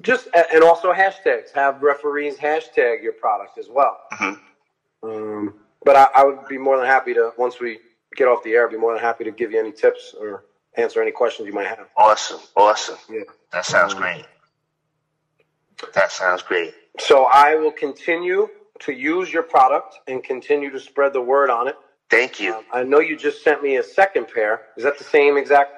just 0.00 0.28
and 0.34 0.62
also 0.62 0.92
hashtags. 0.92 1.52
Have 1.54 1.82
referees 1.82 2.36
hashtag 2.36 3.02
your 3.02 3.12
product 3.12 3.58
as 3.58 3.68
well. 3.68 3.98
Mm-hmm. 4.12 5.08
Um, 5.08 5.54
but 5.84 5.96
I, 5.96 6.08
I, 6.16 6.24
would 6.24 6.48
be 6.48 6.58
more 6.58 6.76
than 6.76 6.86
happy 6.86 7.14
to 7.14 7.32
once 7.38 7.60
we 7.60 7.78
get 8.16 8.26
off 8.26 8.42
the 8.42 8.52
air. 8.52 8.66
I'd 8.66 8.72
be 8.72 8.78
more 8.78 8.92
than 8.92 9.02
happy 9.02 9.24
to 9.24 9.30
give 9.30 9.52
you 9.52 9.60
any 9.60 9.72
tips 9.72 10.14
or 10.18 10.44
answer 10.76 11.00
any 11.00 11.12
questions 11.12 11.46
you 11.46 11.54
might 11.54 11.68
have. 11.68 11.86
Awesome, 11.96 12.40
awesome. 12.56 12.98
Yeah, 13.08 13.20
that 13.52 13.64
sounds 13.64 13.94
um, 13.94 14.00
great. 14.00 14.24
That 15.94 16.10
sounds 16.10 16.42
great. 16.42 16.74
So 16.98 17.28
I 17.32 17.54
will 17.54 17.70
continue 17.70 18.48
to 18.80 18.92
use 18.92 19.32
your 19.32 19.42
product 19.42 20.00
and 20.08 20.22
continue 20.22 20.70
to 20.70 20.80
spread 20.80 21.12
the 21.12 21.20
word 21.20 21.50
on 21.50 21.68
it. 21.68 21.76
Thank 22.10 22.40
you. 22.40 22.54
Um, 22.54 22.64
I 22.72 22.82
know 22.84 23.00
you 23.00 23.16
just 23.16 23.42
sent 23.42 23.62
me 23.62 23.76
a 23.76 23.82
second 23.82 24.28
pair. 24.32 24.62
Is 24.76 24.84
that 24.84 24.98
the 24.98 25.04
same 25.04 25.36
exact 25.36 25.72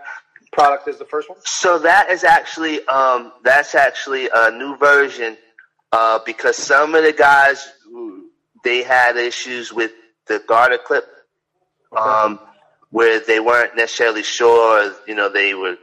product 0.52 0.88
as 0.88 0.98
the 0.98 1.04
first 1.04 1.28
one? 1.28 1.38
So 1.44 1.78
that 1.78 2.10
is 2.10 2.24
actually 2.24 2.86
um, 2.86 3.32
that's 3.44 3.74
actually 3.74 4.28
a 4.34 4.50
new 4.50 4.76
version 4.76 5.36
uh, 5.92 6.20
because 6.26 6.56
some 6.56 6.94
of 6.94 7.02
the 7.02 7.12
guys 7.12 7.72
they 8.64 8.82
had 8.82 9.16
issues 9.16 9.72
with 9.72 9.92
the 10.26 10.42
garter 10.46 10.78
clip, 10.78 11.06
okay. 11.92 12.02
um, 12.02 12.38
where 12.90 13.20
they 13.20 13.40
weren't 13.40 13.76
necessarily 13.76 14.22
sure. 14.22 14.94
You 15.06 15.14
know, 15.14 15.30
they 15.30 15.54
were 15.54 15.76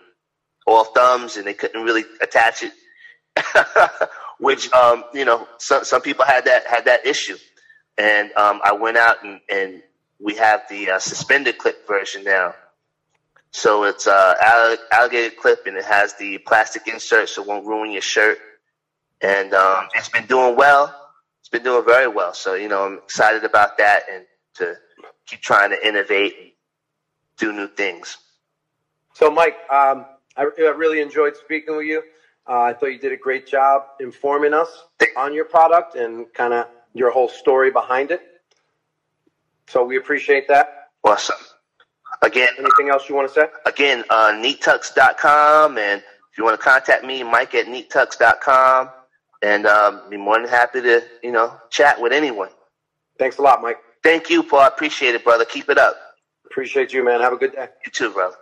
all 0.68 0.86
thumbs 0.86 1.38
and 1.38 1.46
they 1.46 1.54
couldn't 1.54 1.84
really 1.84 2.04
attach 2.22 2.64
it. 2.64 2.74
Which 4.40 4.72
um, 4.74 5.06
you 5.14 5.26
know, 5.26 5.48
some 5.58 5.84
some 5.86 6.02
people 6.02 6.26
had 6.26 6.46
that 6.46 6.68
had 6.68 6.86
that 6.86 7.08
issue, 7.08 7.38
and 7.98 8.32
um, 8.34 8.60
I 8.64 8.74
went 8.74 8.98
out 8.98 9.24
and, 9.24 9.40
and 9.50 9.82
we 10.20 10.36
have 10.36 10.64
the 10.70 10.92
uh, 10.92 11.00
suspended 11.00 11.58
clip 11.58 11.88
version 11.88 12.24
now. 12.24 12.56
So 13.52 13.84
it's 13.86 14.06
uh, 14.06 14.76
alligator 14.92 15.34
clip 15.34 15.66
and 15.66 15.78
it 15.78 15.86
has 15.86 16.14
the 16.16 16.40
plastic 16.40 16.88
insert 16.88 17.30
so 17.30 17.42
it 17.42 17.48
won't 17.48 17.66
ruin 17.66 17.92
your 17.92 18.02
shirt. 18.02 18.38
And 19.22 19.54
um, 19.54 19.88
it's 19.96 20.10
been 20.10 20.26
doing 20.26 20.56
well. 20.56 20.94
It's 21.40 21.50
been 21.50 21.64
doing 21.64 21.86
very 21.86 22.08
well. 22.08 22.34
So, 22.34 22.56
you 22.56 22.68
know, 22.68 22.86
I'm 22.86 22.98
excited 22.98 23.44
about 23.44 23.78
that 23.78 24.04
and 24.12 24.26
to 24.56 24.76
keep 25.26 25.42
trying 25.42 25.70
to 25.70 25.88
innovate 25.88 26.36
and 26.40 26.52
do 27.38 27.54
new 27.54 27.68
things. 27.68 28.18
So, 29.14 29.32
Mike, 29.32 29.56
um, 29.72 30.06
I, 30.36 30.50
I, 30.60 30.62
really 30.76 31.00
enjoyed 31.00 31.38
speaking 31.38 31.78
with 31.78 31.86
you. 31.86 32.04
Uh, 32.48 32.60
I 32.60 32.74
thought 32.74 32.88
you 32.88 33.00
did 33.00 33.14
a 33.14 33.18
great 33.18 33.48
job 33.48 33.84
informing 34.02 34.54
us 34.54 34.84
on 35.16 35.34
your 35.34 35.46
product 35.46 35.96
and 35.96 36.32
kind 36.34 36.54
of 36.54 36.68
your 36.94 37.10
whole 37.12 37.30
story 37.30 37.72
behind 37.72 38.12
it. 38.12 38.22
So 39.68 39.84
we 39.84 39.98
appreciate 39.98 40.48
that. 40.48 40.90
Awesome. 41.04 41.38
Again, 42.22 42.50
anything 42.58 42.90
else 42.90 43.10
you 43.10 43.16
want 43.16 43.28
to 43.28 43.34
say? 43.34 43.48
Again, 43.66 44.04
uh, 44.10 44.32
neattucks.com. 44.32 45.78
And 45.78 46.02
if 46.02 46.38
you 46.38 46.44
want 46.44 46.60
to 46.60 46.64
contact 46.64 47.04
me, 47.04 47.24
Mike 47.24 47.54
at 47.56 47.68
neattucks.com. 47.68 48.90
And 49.42 49.68
um, 49.68 50.02
be 50.10 50.18
more 50.18 50.40
than 50.40 50.50
happy 50.50 50.82
to, 50.82 51.04
you 51.22 51.32
know, 51.32 51.54
chat 51.70 52.02
with 52.02 52.14
anyone. 52.14 52.50
Thanks 53.20 53.38
a 53.38 53.42
lot, 53.42 53.62
Mike. 53.62 53.78
Thank 54.02 54.30
you, 54.30 54.44
Paul. 54.44 54.62
I 54.62 54.68
appreciate 54.68 55.16
it, 55.16 55.24
brother. 55.24 55.46
Keep 55.46 55.70
it 55.70 55.78
up. 55.78 55.96
Appreciate 56.46 56.94
you, 56.94 57.04
man. 57.04 57.22
Have 57.22 57.34
a 57.34 57.38
good 57.38 57.54
day. 57.54 57.68
You 57.86 57.92
too, 57.92 58.12
brother. 58.12 58.36